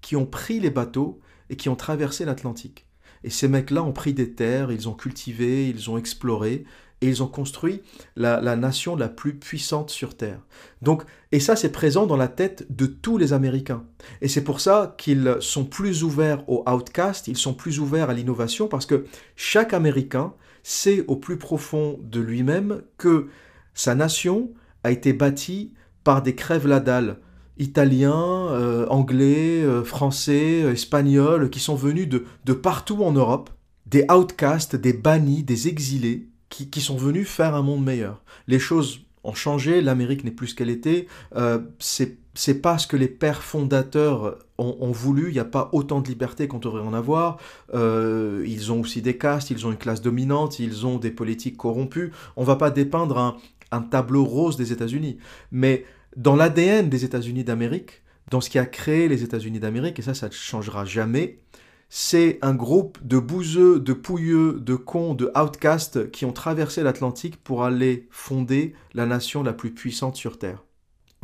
qui 0.00 0.16
ont 0.16 0.26
pris 0.26 0.60
les 0.60 0.70
bateaux 0.70 1.20
et 1.50 1.56
qui 1.56 1.68
ont 1.68 1.76
traversé 1.76 2.24
l'Atlantique. 2.24 2.86
Et 3.24 3.30
ces 3.30 3.48
mecs-là 3.48 3.82
ont 3.82 3.92
pris 3.92 4.14
des 4.14 4.32
terres, 4.32 4.70
ils 4.70 4.88
ont 4.88 4.94
cultivé, 4.94 5.68
ils 5.68 5.90
ont 5.90 5.98
exploré, 5.98 6.64
et 7.00 7.08
ils 7.08 7.22
ont 7.22 7.26
construit 7.26 7.82
la, 8.16 8.40
la, 8.40 8.56
nation 8.56 8.96
la 8.96 9.08
plus 9.08 9.34
puissante 9.34 9.90
sur 9.90 10.16
Terre. 10.16 10.40
Donc, 10.80 11.02
et 11.30 11.40
ça, 11.40 11.54
c'est 11.54 11.72
présent 11.72 12.06
dans 12.06 12.16
la 12.16 12.28
tête 12.28 12.66
de 12.74 12.86
tous 12.86 13.18
les 13.18 13.32
Américains. 13.32 13.84
Et 14.22 14.28
c'est 14.28 14.44
pour 14.44 14.60
ça 14.60 14.94
qu'ils 14.96 15.36
sont 15.40 15.64
plus 15.64 16.04
ouverts 16.04 16.48
au 16.48 16.64
outcast, 16.66 17.28
ils 17.28 17.36
sont 17.36 17.52
plus 17.52 17.80
ouverts 17.80 18.08
à 18.08 18.14
l'innovation, 18.14 18.68
parce 18.68 18.86
que 18.86 19.04
chaque 19.34 19.74
Américain 19.74 20.32
sait 20.68 21.04
au 21.06 21.14
plus 21.14 21.36
profond 21.36 21.96
de 22.02 22.18
lui-même 22.18 22.82
que 22.98 23.28
sa 23.72 23.94
nation 23.94 24.50
a 24.82 24.90
été 24.90 25.12
bâtie 25.12 25.74
par 26.02 26.22
des 26.22 26.34
crèves 26.34 26.66
la 26.66 26.80
dalle 26.80 27.20
italiens, 27.56 28.48
euh, 28.50 28.84
anglais, 28.88 29.62
euh, 29.62 29.84
français, 29.84 30.64
euh, 30.64 30.72
espagnols, 30.72 31.50
qui 31.50 31.60
sont 31.60 31.76
venus 31.76 32.08
de, 32.08 32.24
de, 32.44 32.52
partout 32.52 33.04
en 33.04 33.12
Europe, 33.12 33.50
des 33.86 34.06
outcasts, 34.10 34.74
des 34.74 34.92
bannis, 34.92 35.44
des 35.44 35.68
exilés, 35.68 36.30
qui, 36.48 36.68
qui 36.68 36.80
sont 36.80 36.96
venus 36.96 37.28
faire 37.28 37.54
un 37.54 37.62
monde 37.62 37.84
meilleur. 37.84 38.24
Les 38.48 38.58
choses 38.58 39.02
ont 39.22 39.34
changé, 39.34 39.80
l'Amérique 39.80 40.24
n'est 40.24 40.32
plus 40.32 40.48
ce 40.48 40.54
qu'elle 40.56 40.70
était, 40.70 41.06
c'est 41.78 42.18
c'est 42.36 42.60
pas 42.60 42.78
ce 42.78 42.86
que 42.86 42.96
les 42.96 43.08
pères 43.08 43.42
fondateurs 43.42 44.38
ont, 44.58 44.92
voulu. 44.92 45.28
Il 45.28 45.32
n'y 45.32 45.38
a 45.38 45.44
pas 45.44 45.70
autant 45.72 46.00
de 46.00 46.08
liberté 46.08 46.48
qu'on 46.48 46.58
devrait 46.58 46.82
en 46.82 46.92
avoir. 46.92 47.38
Euh, 47.74 48.44
ils 48.46 48.72
ont 48.72 48.80
aussi 48.80 49.02
des 49.02 49.16
castes, 49.16 49.50
ils 49.50 49.66
ont 49.66 49.70
une 49.70 49.78
classe 49.78 50.02
dominante, 50.02 50.58
ils 50.58 50.86
ont 50.86 50.98
des 50.98 51.10
politiques 51.10 51.56
corrompues. 51.56 52.12
On 52.36 52.44
va 52.44 52.56
pas 52.56 52.70
dépeindre 52.70 53.18
un, 53.18 53.36
un 53.72 53.80
tableau 53.80 54.24
rose 54.24 54.56
des 54.56 54.72
États-Unis. 54.72 55.18
Mais 55.50 55.84
dans 56.16 56.36
l'ADN 56.36 56.88
des 56.88 57.04
États-Unis 57.04 57.44
d'Amérique, 57.44 58.02
dans 58.30 58.40
ce 58.40 58.50
qui 58.50 58.58
a 58.58 58.66
créé 58.66 59.08
les 59.08 59.22
États-Unis 59.22 59.60
d'Amérique, 59.60 59.98
et 59.98 60.02
ça, 60.02 60.14
ça 60.14 60.28
ne 60.28 60.32
changera 60.32 60.84
jamais, 60.84 61.40
c'est 61.88 62.38
un 62.42 62.54
groupe 62.54 62.98
de 63.02 63.18
bouseux, 63.18 63.78
de 63.78 63.92
pouilleux, 63.92 64.60
de 64.60 64.74
cons, 64.74 65.14
de 65.14 65.30
outcasts 65.40 66.10
qui 66.10 66.24
ont 66.24 66.32
traversé 66.32 66.82
l'Atlantique 66.82 67.36
pour 67.42 67.64
aller 67.64 68.08
fonder 68.10 68.74
la 68.92 69.06
nation 69.06 69.42
la 69.42 69.52
plus 69.52 69.72
puissante 69.72 70.16
sur 70.16 70.38
Terre. 70.38 70.65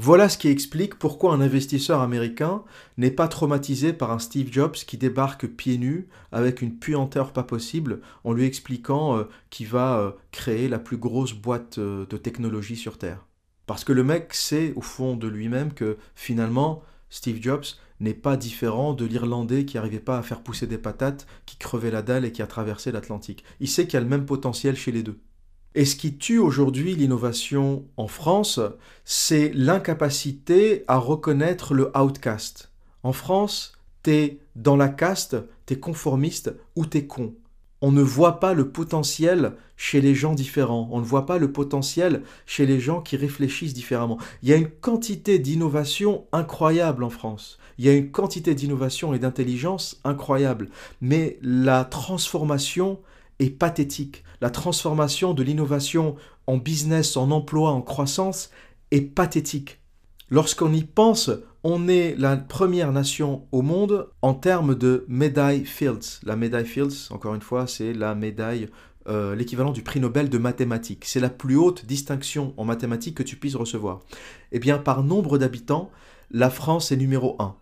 Voilà 0.05 0.29
ce 0.29 0.37
qui 0.37 0.49
explique 0.49 0.97
pourquoi 0.99 1.33
un 1.33 1.41
investisseur 1.41 2.01
américain 2.01 2.65
n'est 2.97 3.13
pas 3.13 3.29
traumatisé 3.29 3.93
par 3.93 4.11
un 4.11 4.19
Steve 4.19 4.53
Jobs 4.53 4.73
qui 4.73 4.99
débarque 4.99 5.47
pieds 5.47 5.79
nus 5.79 6.09
avec 6.33 6.61
une 6.61 6.77
puanteur 6.77 7.33
pas 7.33 7.45
possible 7.45 8.01
en 8.25 8.33
lui 8.33 8.45
expliquant 8.45 9.17
euh, 9.17 9.29
qu'il 9.49 9.69
va 9.69 10.01
euh, 10.01 10.11
créer 10.33 10.69
la 10.69 10.81
plus 10.81 10.97
grosse 10.97 11.35
boîte 11.35 11.79
euh, 11.79 12.05
de 12.07 12.17
technologie 12.17 12.75
sur 12.75 12.99
Terre. 12.99 13.29
Parce 13.69 13.85
que 13.85 13.93
le 13.93 14.03
mec 14.03 14.35
sait 14.35 14.73
au 14.75 14.81
fond 14.81 15.15
de 15.15 15.29
lui-même 15.29 15.73
que 15.73 15.97
finalement 16.17 16.83
Steve 17.09 17.41
Jobs 17.41 17.67
n'est 18.01 18.13
pas 18.13 18.37
différent 18.37 18.95
de 18.95 19.05
l'Irlandais 19.05 19.65
qui 19.67 19.77
n'arrivait 19.77 20.01
pas 20.01 20.19
à 20.19 20.25
faire 20.25 20.43
pousser 20.43 20.67
des 20.67 20.79
patates, 20.79 21.29
qui 21.47 21.59
crevait 21.59 21.93
la 21.93 22.03
dalle 22.03 22.25
et 22.25 22.33
qui 22.33 22.43
a 22.43 22.49
traversé 22.49 22.91
l'Atlantique. 22.91 23.45
Il 23.61 23.69
sait 23.69 23.85
qu'il 23.85 23.95
y 23.95 23.99
a 23.99 24.01
le 24.01 24.09
même 24.09 24.27
potentiel 24.27 24.75
chez 24.75 24.91
les 24.91 25.05
deux. 25.05 25.21
Et 25.75 25.85
ce 25.87 25.97
qui 25.97 26.17
tue 26.17 26.39
aujourd'hui 26.39 26.95
l'innovation 26.95 27.85
en 27.97 28.07
France, 28.07 28.61
c'est 29.05 29.51
l'incapacité 29.55 30.85
à 30.87 30.99
reconnaître 30.99 31.73
le 31.73 31.91
outcast. 31.97 32.71
En 33.03 33.13
France, 33.13 33.73
t'es 34.03 34.39
dans 34.55 34.77
la 34.77 34.89
caste, 34.89 35.37
t'es 35.65 35.79
conformiste 35.79 36.55
ou 36.77 36.85
t'es 36.85 37.07
con. 37.07 37.35
On 37.81 37.91
ne 37.91 38.03
voit 38.03 38.39
pas 38.39 38.55
le 38.55 38.69
potentiel 38.69 39.55
chez 39.77 40.01
les 40.01 40.15
gens 40.15 40.35
différents. 40.35 40.89
On 40.93 41.01
ne 41.01 41.05
voit 41.05 41.27
pas 41.27 41.39
le 41.39 41.51
potentiel 41.51 42.23
chez 42.47 42.65
les 42.65 42.79
gens 42.79 43.01
qui 43.01 43.17
réfléchissent 43.17 43.75
différemment. 43.75 44.19
Il 44.43 44.51
y 44.51 44.53
a 44.53 44.57
une 44.57 44.71
quantité 44.71 45.41
d'innovation 45.41 46.27
incroyable 46.33 47.03
en 47.03 47.11
France. 47.11 47.59
Il 47.79 47.87
y 47.87 47.89
a 47.89 47.95
une 47.95 48.13
quantité 48.13 48.55
d'innovation 48.55 49.15
et 49.15 49.19
d'intelligence 49.19 50.01
incroyable. 50.05 50.69
Mais 51.01 51.39
la 51.43 51.85
transformation 51.85 53.01
est 53.43 53.51
pathétique. 53.51 54.25
La 54.41 54.51
transformation 54.51 55.35
de 55.35 55.43
l'innovation 55.43 56.17
en 56.47 56.57
business, 56.57 57.17
en 57.17 57.31
emploi, 57.31 57.71
en 57.71 57.83
croissance 57.83 58.51
est 58.91 59.03
pathétique. 59.03 59.81
Lorsqu'on 60.31 60.73
y 60.73 60.83
pense, 60.83 61.31
on 61.65 61.89
est 61.89 62.15
la 62.19 62.37
première 62.37 62.93
nation 62.93 63.47
au 63.53 63.63
monde 63.63 64.09
en 64.23 64.35
termes 64.35 64.75
de 64.75 65.05
médaille 65.09 65.65
Fields. 65.65 66.21
La 66.25 66.37
médaille 66.37 66.67
Fields, 66.67 67.11
encore 67.11 67.35
une 67.35 67.43
fois, 67.43 67.67
c'est 67.67 67.93
la 67.93 68.15
médaille, 68.15 68.69
euh, 69.09 69.35
l'équivalent 69.35 69.73
du 69.73 69.83
prix 69.83 70.01
Nobel 70.01 70.29
de 70.29 70.39
mathématiques. 70.39 71.05
C'est 71.05 71.21
la 71.21 71.31
plus 71.31 71.57
haute 71.57 71.85
distinction 71.87 72.55
en 72.57 72.65
mathématiques 72.65 73.17
que 73.17 73.23
tu 73.23 73.37
puisses 73.37 73.57
recevoir. 73.57 74.01
Eh 74.53 74.59
bien, 74.59 74.79
par 74.79 75.05
nombre 75.05 75.39
d'habitants, 75.39 75.91
la 76.31 76.51
France 76.51 76.93
est 76.93 76.97
numéro 76.97 77.37
1 77.39 77.55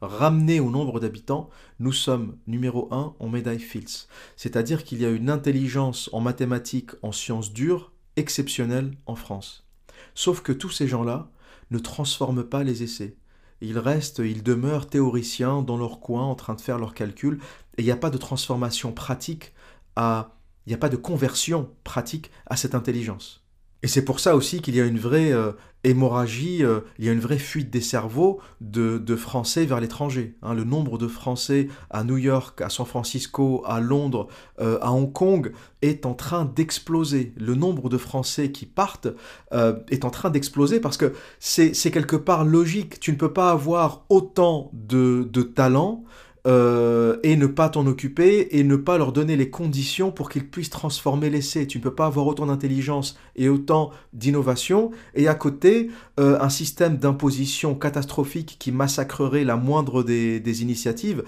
ramené 0.00 0.60
au 0.60 0.70
nombre 0.70 1.00
d'habitants, 1.00 1.50
nous 1.80 1.92
sommes 1.92 2.36
numéro 2.46 2.88
1 2.92 3.14
en 3.18 3.28
médaille 3.28 3.58
Fields. 3.58 4.06
C'est-à-dire 4.36 4.84
qu'il 4.84 5.00
y 5.00 5.04
a 5.04 5.10
une 5.10 5.30
intelligence 5.30 6.08
en 6.12 6.20
mathématiques, 6.20 6.92
en 7.02 7.12
sciences 7.12 7.52
dures, 7.52 7.92
exceptionnelle 8.16 8.96
en 9.06 9.14
France. 9.14 9.66
Sauf 10.14 10.40
que 10.40 10.52
tous 10.52 10.70
ces 10.70 10.88
gens-là 10.88 11.30
ne 11.70 11.78
transforment 11.78 12.44
pas 12.44 12.64
les 12.64 12.82
essais. 12.82 13.16
Ils 13.60 13.78
restent, 13.78 14.20
ils 14.20 14.42
demeurent 14.42 14.86
théoriciens 14.86 15.62
dans 15.62 15.76
leur 15.76 16.00
coin 16.00 16.22
en 16.22 16.34
train 16.34 16.54
de 16.54 16.60
faire 16.60 16.78
leurs 16.78 16.94
calculs, 16.94 17.40
et 17.76 17.82
il 17.82 17.84
n'y 17.84 17.90
a 17.90 17.96
pas 17.96 18.10
de 18.10 18.18
transformation 18.18 18.92
pratique 18.92 19.52
à... 19.96 20.34
Il 20.66 20.70
n'y 20.70 20.74
a 20.74 20.78
pas 20.78 20.90
de 20.90 20.96
conversion 20.96 21.70
pratique 21.82 22.30
à 22.44 22.56
cette 22.56 22.74
intelligence. 22.74 23.47
Et 23.82 23.86
c'est 23.86 24.04
pour 24.04 24.18
ça 24.18 24.34
aussi 24.34 24.60
qu'il 24.60 24.74
y 24.74 24.80
a 24.80 24.84
une 24.84 24.98
vraie 24.98 25.32
euh, 25.32 25.52
hémorragie, 25.84 26.64
euh, 26.64 26.80
il 26.98 27.04
y 27.04 27.08
a 27.08 27.12
une 27.12 27.20
vraie 27.20 27.38
fuite 27.38 27.70
des 27.70 27.80
cerveaux 27.80 28.40
de, 28.60 28.98
Français 29.14 29.66
vers 29.66 29.80
l'étranger. 29.80 30.34
Hein. 30.42 30.54
le 30.54 30.64
nombre 30.64 30.98
de 30.98 31.06
Français 31.06 31.68
à 31.90 32.02
New 32.02 32.16
York, 32.16 32.60
à 32.60 32.70
San 32.70 32.86
Francisco, 32.86 33.62
à 33.66 33.80
Londres, 33.80 34.26
euh, 34.60 34.78
à 34.82 34.90
Hong 34.90 35.12
Kong 35.12 35.52
est 35.82 36.06
en 36.06 36.14
train 36.14 36.44
d'exploser. 36.44 37.32
Le 37.36 37.54
nombre 37.54 37.88
de 37.88 37.98
Français 37.98 38.50
qui 38.50 38.66
partent 38.66 39.08
est 39.52 40.04
en 40.04 40.10
train 40.10 40.30
d'exploser 40.30 40.80
parce 40.80 40.96
que 40.96 41.12
c'est 41.38 41.72
quelque 41.92 42.16
part 42.16 42.44
logique. 42.44 42.98
Tu 42.98 43.12
ne 43.12 43.16
peux 43.16 43.32
pas 43.32 43.52
avoir 43.52 44.04
autant 44.08 44.70
de, 44.72 45.28
de 45.30 45.42
talent 45.42 46.02
euh, 46.48 47.18
et 47.22 47.36
ne 47.36 47.46
pas 47.46 47.68
t'en 47.68 47.86
occuper 47.86 48.58
et 48.58 48.64
ne 48.64 48.76
pas 48.76 48.96
leur 48.96 49.12
donner 49.12 49.36
les 49.36 49.50
conditions 49.50 50.10
pour 50.10 50.30
qu'ils 50.30 50.48
puissent 50.48 50.70
transformer 50.70 51.28
l'essai. 51.28 51.66
Tu 51.66 51.76
ne 51.76 51.82
peux 51.82 51.94
pas 51.94 52.06
avoir 52.06 52.26
autant 52.26 52.46
d'intelligence 52.46 53.18
et 53.36 53.50
autant 53.50 53.90
d'innovation 54.14 54.90
et 55.14 55.28
à 55.28 55.34
côté 55.34 55.90
euh, 56.18 56.40
un 56.40 56.48
système 56.48 56.96
d'imposition 56.96 57.74
catastrophique 57.74 58.56
qui 58.58 58.72
massacrerait 58.72 59.44
la 59.44 59.56
moindre 59.56 60.02
des, 60.02 60.62
initiatives. 60.62 61.22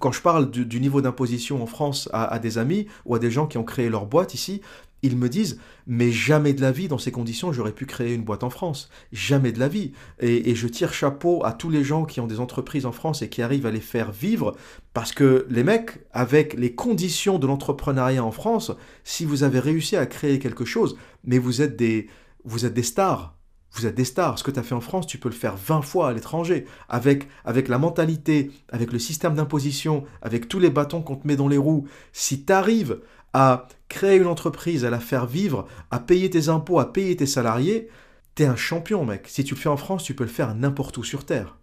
quand 0.00 0.12
je 0.12 0.22
parle 0.22 0.50
du, 0.50 0.80
niveau 0.80 1.02
d'imposition 1.02 1.62
en 1.62 1.66
France 1.66 2.08
à, 2.14 2.38
des 2.38 2.56
amis 2.56 2.86
ou 3.04 3.14
à 3.14 3.18
des 3.18 3.30
gens 3.30 3.46
qui 3.46 3.58
ont 3.58 3.64
créé 3.64 3.90
leur 3.90 4.06
boîte 4.06 4.32
ici, 4.32 4.62
ils 5.02 5.16
me 5.16 5.28
disent, 5.28 5.60
mais 5.86 6.10
jamais 6.10 6.52
de 6.52 6.60
la 6.60 6.72
vie, 6.72 6.88
dans 6.88 6.98
ces 6.98 7.12
conditions, 7.12 7.52
j'aurais 7.52 7.72
pu 7.72 7.86
créer 7.86 8.14
une 8.14 8.24
boîte 8.24 8.42
en 8.42 8.50
France. 8.50 8.90
Jamais 9.12 9.52
de 9.52 9.60
la 9.60 9.68
vie. 9.68 9.92
Et, 10.20 10.54
je 10.54 10.66
tire 10.66 10.92
chapeau 10.92 11.44
à 11.44 11.52
tous 11.52 11.70
les 11.70 11.84
gens 11.84 12.04
qui 12.04 12.20
ont 12.20 12.26
des 12.26 12.40
entreprises 12.40 12.86
en 12.86 12.92
France 12.92 13.22
et 13.22 13.28
qui 13.28 13.42
arrivent 13.42 13.66
à 13.66 13.70
les 13.70 13.80
faire 13.80 14.10
vivre, 14.10 14.56
parce 14.92 15.12
que 15.12 15.46
les 15.50 15.62
mecs, 15.62 16.00
avec 16.12 16.54
les 16.54 16.74
conditions 16.74 17.38
de 17.38 17.46
l'entrepreneuriat 17.46 18.24
en 18.24 18.32
France, 18.32 18.72
si 19.04 19.24
vous 19.24 19.44
avez 19.44 19.60
réussi 19.60 19.96
à 19.96 20.06
créer 20.06 20.38
quelque 20.38 20.64
chose, 20.64 20.96
mais 21.24 21.38
vous 21.38 21.62
êtes 21.62 21.76
des, 21.76 22.08
vous 22.44 22.66
êtes 22.66 22.74
des 22.74 22.82
stars. 22.82 23.38
Vous 23.72 23.86
êtes 23.86 23.94
des 23.94 24.04
stars. 24.04 24.38
Ce 24.38 24.44
que 24.44 24.50
tu 24.50 24.58
as 24.58 24.62
fait 24.62 24.74
en 24.74 24.80
France, 24.80 25.06
tu 25.06 25.18
peux 25.18 25.28
le 25.28 25.34
faire 25.34 25.56
20 25.56 25.82
fois 25.82 26.08
à 26.08 26.12
l'étranger. 26.12 26.64
Avec, 26.88 27.28
avec 27.44 27.68
la 27.68 27.78
mentalité, 27.78 28.50
avec 28.70 28.92
le 28.92 28.98
système 28.98 29.34
d'imposition, 29.34 30.04
avec 30.22 30.48
tous 30.48 30.58
les 30.58 30.70
bâtons 30.70 31.02
qu'on 31.02 31.16
te 31.16 31.26
met 31.26 31.36
dans 31.36 31.48
les 31.48 31.58
roues. 31.58 31.86
Si 32.12 32.44
tu 32.44 32.52
arrives 32.52 33.00
à 33.38 33.68
créer 33.88 34.16
une 34.16 34.26
entreprise, 34.26 34.84
à 34.84 34.90
la 34.90 34.98
faire 34.98 35.24
vivre, 35.24 35.68
à 35.92 36.00
payer 36.00 36.28
tes 36.28 36.48
impôts, 36.48 36.80
à 36.80 36.92
payer 36.92 37.14
tes 37.14 37.24
salariés, 37.24 37.88
t'es 38.34 38.46
un 38.46 38.56
champion, 38.56 39.04
mec. 39.04 39.28
Si 39.28 39.44
tu 39.44 39.54
le 39.54 39.60
fais 39.60 39.68
en 39.68 39.76
France, 39.76 40.02
tu 40.02 40.12
peux 40.12 40.24
le 40.24 40.28
faire 40.28 40.56
n'importe 40.56 40.98
où 40.98 41.04
sur 41.04 41.24
Terre. 41.24 41.56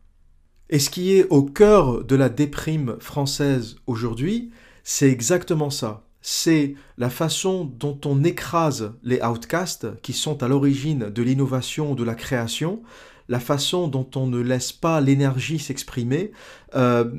Et 0.69 0.79
ce 0.79 0.89
qui 0.89 1.11
est 1.11 1.27
au 1.29 1.43
cœur 1.43 2.05
de 2.05 2.15
la 2.15 2.29
déprime 2.29 2.95
française 3.01 3.75
aujourd'hui, 3.87 4.51
c'est 4.85 5.09
exactement 5.09 5.69
ça. 5.69 6.03
c'est 6.21 6.75
la 6.97 7.09
façon 7.09 7.65
dont 7.65 7.99
on 8.05 8.23
écrase 8.23 8.93
les 9.03 9.21
outcasts 9.21 10.01
qui 10.01 10.13
sont 10.13 10.43
à 10.43 10.47
l'origine 10.47 11.09
de 11.09 11.21
l'innovation 11.21 11.93
de 11.93 12.03
la 12.05 12.15
création, 12.15 12.83
la 13.27 13.41
façon 13.41 13.89
dont 13.89 14.09
on 14.15 14.27
ne 14.27 14.39
laisse 14.39 14.71
pas 14.71 15.01
l'énergie 15.01 15.59
s'exprimer, 15.59 16.31
euh, 16.73 17.11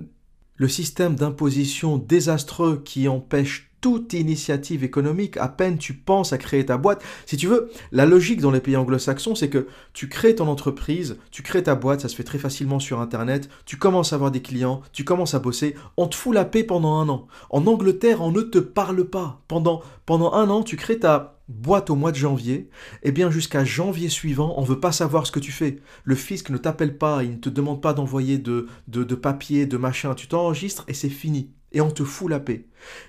le 0.57 0.69
système 0.69 1.15
d'imposition 1.15 1.99
désastreux 1.99 2.83
qui 2.83 3.07
empêche 3.07 3.71
toute 3.87 4.15
initiative 4.15 4.83
économique, 4.83 5.37
à 5.37 5.47
peine 5.47 5.79
tu 5.79 5.95
penses 5.95 6.33
à 6.33 6.39
créer 6.39 6.67
ta 6.67 6.77
boîte. 6.77 7.05
Si 7.25 7.37
tu 7.37 7.47
veux, 7.47 7.71
la 7.93 8.05
logique 8.05 8.41
dans 8.41 8.51
les 8.51 8.59
pays 8.59 8.77
anglo-saxons, 8.77 9.37
c'est 9.37 9.49
que 9.49 9.69
tu 9.93 10.09
crées 10.09 10.35
ton 10.35 10.49
entreprise, 10.49 11.19
tu 11.31 11.45
crées 11.45 11.63
ta 11.63 11.77
boîte, 11.77 12.01
ça 12.01 12.09
se 12.09 12.17
fait 12.17 12.25
très 12.25 12.41
facilement 12.41 12.81
sur 12.81 13.01
Internet, 13.01 13.49
tu 13.65 13.77
commences 13.77 14.13
à 14.13 14.17
avoir 14.17 14.33
des 14.33 14.43
clients, 14.43 14.83
tu 14.93 15.05
commences 15.05 15.35
à 15.35 15.39
bosser, 15.39 15.77
on 15.97 16.09
te 16.09 16.17
fout 16.17 16.35
la 16.35 16.45
paix 16.45 16.65
pendant 16.65 16.97
un 16.97 17.09
an. 17.09 17.29
En 17.49 17.65
Angleterre, 17.69 18.23
on 18.23 18.33
ne 18.33 18.41
te 18.41 18.59
parle 18.59 19.05
pas. 19.05 19.41
Pendant, 19.47 19.83
pendant 20.05 20.33
un 20.33 20.51
an, 20.51 20.65
tu 20.65 20.75
crées 20.75 20.99
ta 20.99 21.39
boîte 21.47 21.89
au 21.89 21.95
mois 21.95 22.11
de 22.11 22.17
janvier, 22.17 22.69
eh 23.05 23.13
bien 23.13 23.31
jusqu'à 23.31 23.65
janvier 23.65 24.09
suivant, 24.09 24.55
on 24.57 24.63
ne 24.63 24.67
veut 24.67 24.81
pas 24.81 24.91
savoir 24.91 25.29
ce 25.29 25.31
que 25.31 25.39
tu 25.39 25.53
fais. 25.53 25.79
Le 26.03 26.17
fisc 26.17 26.51
ne 26.51 26.59
t'appelle 26.59 26.99
pas, 26.99 27.23
il 27.23 27.31
ne 27.31 27.37
te 27.37 27.51
demande 27.51 27.81
pas 27.81 27.93
d'envoyer 27.93 28.39
de, 28.39 28.67
de, 28.89 29.05
de 29.05 29.15
papier, 29.15 29.65
de 29.65 29.77
machin, 29.77 30.17
tu 30.17 30.27
t'enregistres 30.27 30.85
et 30.89 30.93
c'est 30.93 31.09
fini 31.09 31.53
et 31.73 31.81
on 31.81 31.91
te 31.91 32.05
fout 32.05 32.31
la 32.31 32.41
paix. 32.41 32.67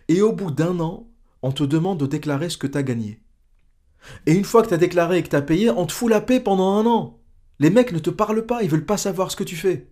Et 0.07 0.21
au 0.21 0.33
bout 0.33 0.51
d'un 0.51 0.79
an, 0.79 1.07
on 1.41 1.51
te 1.51 1.63
demande 1.63 1.99
de 1.99 2.05
déclarer 2.05 2.49
ce 2.49 2.57
que 2.57 2.67
tu 2.67 2.77
as 2.77 2.83
gagné. 2.83 3.19
Et 4.25 4.33
une 4.33 4.45
fois 4.45 4.63
que 4.63 4.69
tu 4.69 4.73
as 4.73 4.77
déclaré 4.77 5.17
et 5.17 5.23
que 5.23 5.29
tu 5.29 5.35
as 5.35 5.41
payé, 5.41 5.69
on 5.69 5.85
te 5.85 5.93
fout 5.93 6.09
la 6.09 6.21
paix 6.21 6.39
pendant 6.39 6.75
un 6.75 6.85
an. 6.85 7.19
Les 7.59 7.69
mecs 7.69 7.91
ne 7.91 7.99
te 7.99 8.09
parlent 8.09 8.45
pas, 8.45 8.63
ils 8.63 8.69
veulent 8.69 8.85
pas 8.85 8.97
savoir 8.97 9.31
ce 9.31 9.35
que 9.35 9.43
tu 9.43 9.55
fais. 9.55 9.87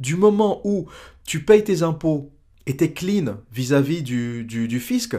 Du 0.00 0.16
moment 0.16 0.60
où 0.64 0.86
tu 1.24 1.44
payes 1.44 1.64
tes 1.64 1.82
impôts 1.82 2.32
et 2.66 2.76
es 2.82 2.92
clean 2.92 3.38
vis-à-vis 3.52 4.02
du, 4.02 4.44
du 4.44 4.80
fisc, 4.80 5.16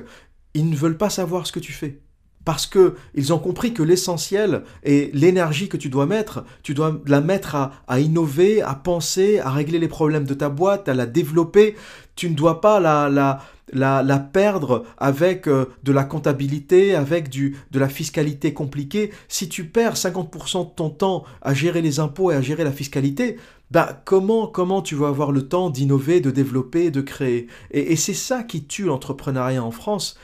ils 0.54 0.70
ne 0.70 0.76
veulent 0.76 0.98
pas 0.98 1.10
savoir 1.10 1.48
ce 1.48 1.52
que 1.52 1.60
tu 1.60 1.74
fais 1.74 2.02
parce 2.50 2.66
que 2.66 2.96
ils 3.14 3.32
ont 3.32 3.38
compris 3.38 3.76
que 3.76 3.84
l'essentiel 3.84 4.64
et 4.84 5.12
l'énergie 5.14 5.70
que 5.70 5.78
tu 5.78 5.88
dois 5.88 6.08
mettre, 6.08 6.46
tu 6.64 6.74
dois 6.74 7.00
la 7.06 7.22
mettre 7.22 7.54
à, 7.54 8.00
innover, 8.00 8.64
à 8.64 8.74
penser, 8.74 9.38
à 9.38 9.52
régler 9.52 9.78
les 9.78 9.88
problèmes 9.88 10.24
de 10.24 10.34
ta 10.34 10.50
boîte, 10.50 10.90
à 10.90 10.96
la 10.96 11.06
développer. 11.06 11.76
Tu 12.16 12.28
ne 12.28 12.34
dois 12.34 12.60
pas 12.60 12.80
la, 12.80 14.20
perdre 14.34 14.84
avec 14.98 15.48
euh, 15.48 15.66
de 15.84 15.92
la 15.92 16.04
comptabilité, 16.04 16.96
avec 16.96 17.30
de 17.30 17.54
la 17.80 17.88
fiscalité 17.88 18.52
compliquée. 18.52 19.12
Si 19.28 19.48
tu 19.48 19.66
perds 19.66 19.94
50% 19.94 20.70
de 20.70 20.74
ton 20.76 20.90
temps 20.90 21.26
à 21.44 21.54
gérer 21.54 21.84
les 21.84 22.00
impôts 22.00 22.32
et 22.32 22.36
à 22.36 22.42
gérer 22.42 22.64
la 22.64 22.72
fiscalité, 22.72 23.38
bah 23.70 24.02
comment, 24.06 24.48
comment 24.48 24.82
tu 24.82 24.96
vas 24.96 25.10
avoir 25.10 25.32
le 25.32 25.48
temps 25.48 25.70
d'innover, 25.70 26.20
de 26.20 26.32
développer, 26.32 26.90
de 26.90 27.02
créer? 27.02 27.46
Et 27.70 27.96
c'est 27.96 28.16
ça 28.16 28.42
qui 28.42 28.64
tue 28.64 28.86
l'entrepreneuriat 28.86 29.64
en 29.64 29.70
France 29.70 30.18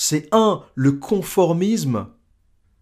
c'est 0.00 0.28
un, 0.30 0.62
le 0.76 0.92
conformisme 0.92 2.06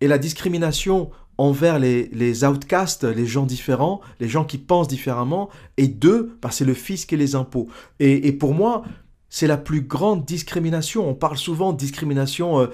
et 0.03 0.07
la 0.07 0.19
discrimination 0.19 1.11
envers 1.39 1.79
les, 1.79 2.45
outcasts, 2.45 3.05
les 3.05 3.27
gens 3.27 3.47
différents, 3.47 4.03
les 4.21 4.29
gens 4.29 4.45
qui 4.45 4.59
pensent 4.59 4.87
différemment, 4.87 5.49
et 5.79 5.89
deux, 5.89 6.37
bah, 6.43 6.51
c'est 6.53 6.67
le 6.67 6.75
fisc 6.75 7.15
et 7.15 7.17
les 7.17 7.35
impôts. 7.35 7.69
Et, 8.01 8.33
pour 8.33 8.53
moi, 8.53 8.85
c'est 9.31 9.47
la 9.47 9.57
plus 9.57 9.81
grande 9.81 10.27
discrimination. 10.27 11.09
On 11.09 11.15
parle 11.15 11.39
souvent 11.39 11.73
de 11.73 11.79
discrimination 11.79 12.61
euh, 12.61 12.67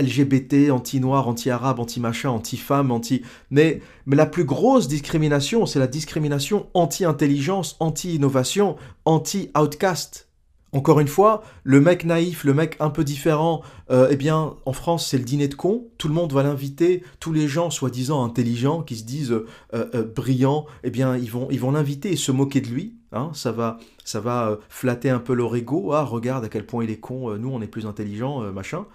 LGBT, 0.00 0.70
anti-noir, 0.70 1.28
anti-arabe, 1.28 1.78
anti-machin, 1.78 2.30
anti-femme, 2.30 2.90
anti... 2.90 3.20
Mais, 3.50 3.82
mais 4.06 4.16
la 4.16 4.26
plus 4.26 4.44
grosse 4.44 4.88
discrimination, 4.88 5.66
c'est 5.66 5.78
la 5.78 5.86
discrimination 5.86 6.68
anti-intelligence, 6.72 7.76
anti-innovation, 7.80 8.76
anti-outcast. 9.04 10.29
Encore 10.72 11.00
une 11.00 11.08
fois, 11.08 11.42
le 11.64 11.80
mec 11.80 12.04
naïf, 12.04 12.44
le 12.44 12.54
mec 12.54 12.76
un 12.78 12.90
peu 12.90 13.02
différent, 13.02 13.62
euh, 13.90 14.06
eh 14.10 14.16
bien, 14.16 14.54
en 14.64 14.72
France, 14.72 15.08
c'est 15.08 15.18
le 15.18 15.24
dîner 15.24 15.48
de 15.48 15.56
con. 15.56 15.88
Tout 15.98 16.06
le 16.06 16.14
monde 16.14 16.32
va 16.32 16.44
l'inviter. 16.44 17.02
Tous 17.18 17.32
les 17.32 17.48
gens, 17.48 17.70
soi-disant 17.70 18.24
intelligents, 18.24 18.82
qui 18.82 18.94
se 18.94 19.02
disent 19.02 19.32
euh, 19.32 19.46
euh, 19.74 20.04
brillants, 20.04 20.66
eh 20.84 20.90
bien, 20.90 21.16
ils 21.16 21.30
vont, 21.30 21.48
ils 21.50 21.58
vont 21.58 21.72
l'inviter 21.72 22.12
et 22.12 22.16
se 22.16 22.30
moquer 22.30 22.60
de 22.60 22.68
lui. 22.68 22.96
Hein. 23.12 23.32
ça 23.34 23.50
va, 23.50 23.78
ça 24.04 24.20
va 24.20 24.60
flatter 24.68 25.10
un 25.10 25.18
peu 25.18 25.34
leur 25.34 25.56
ego. 25.56 25.92
Ah, 25.92 26.04
regarde 26.04 26.44
à 26.44 26.48
quel 26.48 26.64
point 26.64 26.84
il 26.84 26.90
est 26.90 27.00
con. 27.00 27.36
nous, 27.36 27.50
on 27.50 27.60
est 27.60 27.66
plus 27.66 27.86
intelligents, 27.86 28.40
machin. 28.52 28.86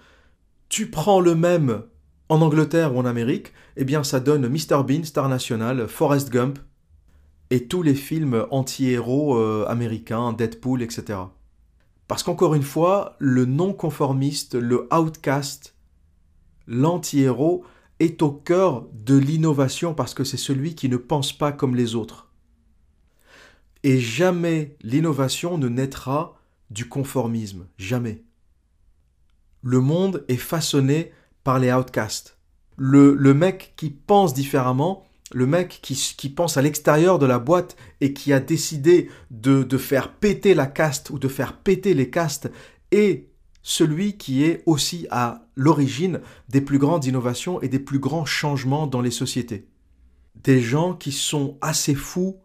Tu 0.70 0.90
prends 0.90 1.20
le 1.20 1.34
même 1.34 1.82
en 2.30 2.40
Angleterre 2.40 2.96
ou 2.96 2.98
en 2.98 3.04
Amérique, 3.04 3.52
eh 3.76 3.84
bien, 3.84 4.02
ça 4.02 4.18
donne 4.18 4.48
Mr 4.48 4.82
Bean, 4.84 5.04
Star 5.04 5.28
National, 5.28 5.86
Forrest 5.86 6.30
Gump 6.30 6.58
et 7.50 7.68
tous 7.68 7.82
les 7.82 7.94
films 7.94 8.46
anti-héros 8.50 9.36
américains, 9.66 10.32
Deadpool, 10.32 10.82
etc. 10.82 11.18
Parce 12.08 12.22
qu'encore 12.22 12.54
une 12.54 12.62
fois, 12.62 13.16
le 13.18 13.44
non-conformiste, 13.44 14.54
le 14.54 14.88
outcast, 14.94 15.74
l'anti-héros 16.66 17.64
est 17.98 18.22
au 18.22 18.30
cœur 18.30 18.86
de 18.92 19.16
l'innovation 19.16 19.94
parce 19.94 20.14
que 20.14 20.24
c'est 20.24 20.36
celui 20.36 20.74
qui 20.74 20.88
ne 20.88 20.96
pense 20.96 21.32
pas 21.32 21.52
comme 21.52 21.74
les 21.74 21.94
autres. 21.94 22.30
Et 23.82 23.98
jamais 23.98 24.76
l'innovation 24.82 25.58
ne 25.58 25.68
naîtra 25.68 26.36
du 26.70 26.88
conformisme, 26.88 27.66
jamais. 27.78 28.24
Le 29.62 29.80
monde 29.80 30.24
est 30.28 30.36
façonné 30.36 31.12
par 31.44 31.58
les 31.58 31.72
outcasts. 31.72 32.38
Le, 32.76 33.14
le 33.14 33.34
mec 33.34 33.72
qui 33.76 33.90
pense 33.90 34.34
différemment, 34.34 35.05
le 35.32 35.46
mec 35.46 35.80
qui, 35.82 36.28
pense 36.28 36.56
à 36.56 36.62
l'extérieur 36.62 37.18
de 37.18 37.26
la 37.26 37.38
boîte 37.38 37.76
et 38.00 38.12
qui 38.12 38.32
a 38.32 38.40
décidé 38.40 39.10
de, 39.30 39.66
faire 39.76 40.12
péter 40.12 40.54
la 40.54 40.66
caste 40.66 41.10
ou 41.10 41.18
de 41.18 41.28
faire 41.28 41.56
péter 41.58 41.94
les 41.94 42.10
castes 42.10 42.50
est 42.92 43.28
celui 43.62 44.16
qui 44.16 44.44
est 44.44 44.62
aussi 44.66 45.08
à 45.10 45.48
l'origine 45.56 46.20
des 46.48 46.60
plus 46.60 46.78
grandes 46.78 47.04
innovations 47.04 47.60
et 47.60 47.68
des 47.68 47.80
plus 47.80 47.98
grands 47.98 48.24
changements 48.24 48.86
dans 48.86 49.00
les 49.00 49.10
sociétés. 49.10 49.66
Des 50.36 50.60
gens 50.60 50.94
qui 50.94 51.10
sont 51.10 51.58
assez 51.60 51.96
fous 51.96 52.36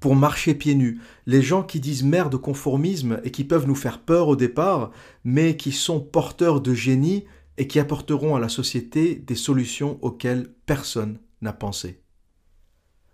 pour 0.00 0.16
marcher 0.16 0.54
pieds 0.54 0.74
nus, 0.74 1.00
les 1.26 1.42
gens 1.42 1.62
qui 1.62 1.78
disent 1.78 2.02
merde 2.02 2.34
au 2.34 2.38
conformisme 2.38 3.20
et 3.22 3.30
qui 3.30 3.44
peuvent 3.44 3.66
nous 3.66 3.74
faire 3.76 4.00
peur 4.00 4.26
au 4.28 4.36
départ, 4.36 4.90
mais 5.22 5.56
qui 5.56 5.70
sont 5.70 6.00
porteurs 6.00 6.60
de 6.60 6.74
génie 6.74 7.24
et 7.56 7.68
qui 7.68 7.78
apporteront 7.78 8.34
à 8.34 8.40
la 8.40 8.48
société 8.48 9.14
des 9.14 9.34
solutions 9.34 9.98
auxquelles 10.02 10.48
personne 10.66 11.18
n'a 11.42 11.52
pensé. 11.52 12.00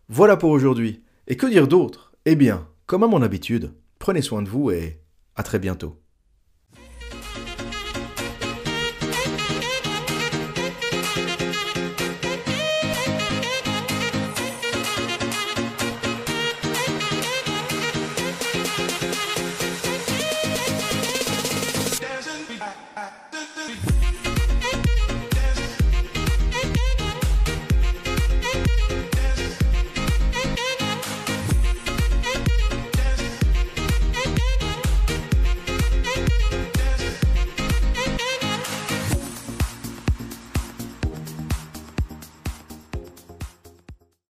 Voilà 0.08 0.36
pour 0.36 0.50
aujourd'hui. 0.50 1.02
Et 1.28 1.36
que 1.36 1.46
dire 1.46 1.66
d'autre? 1.66 2.12
Eh 2.26 2.36
bien, 2.36 2.68
comme 2.84 3.04
à 3.04 3.06
mon 3.06 3.22
habitude, 3.22 3.72
prenez 3.98 4.20
soin 4.20 4.42
de 4.42 4.50
vous 4.50 4.70
et 4.70 5.00
à 5.34 5.42
très 5.42 5.58
bientôt. 5.58 6.03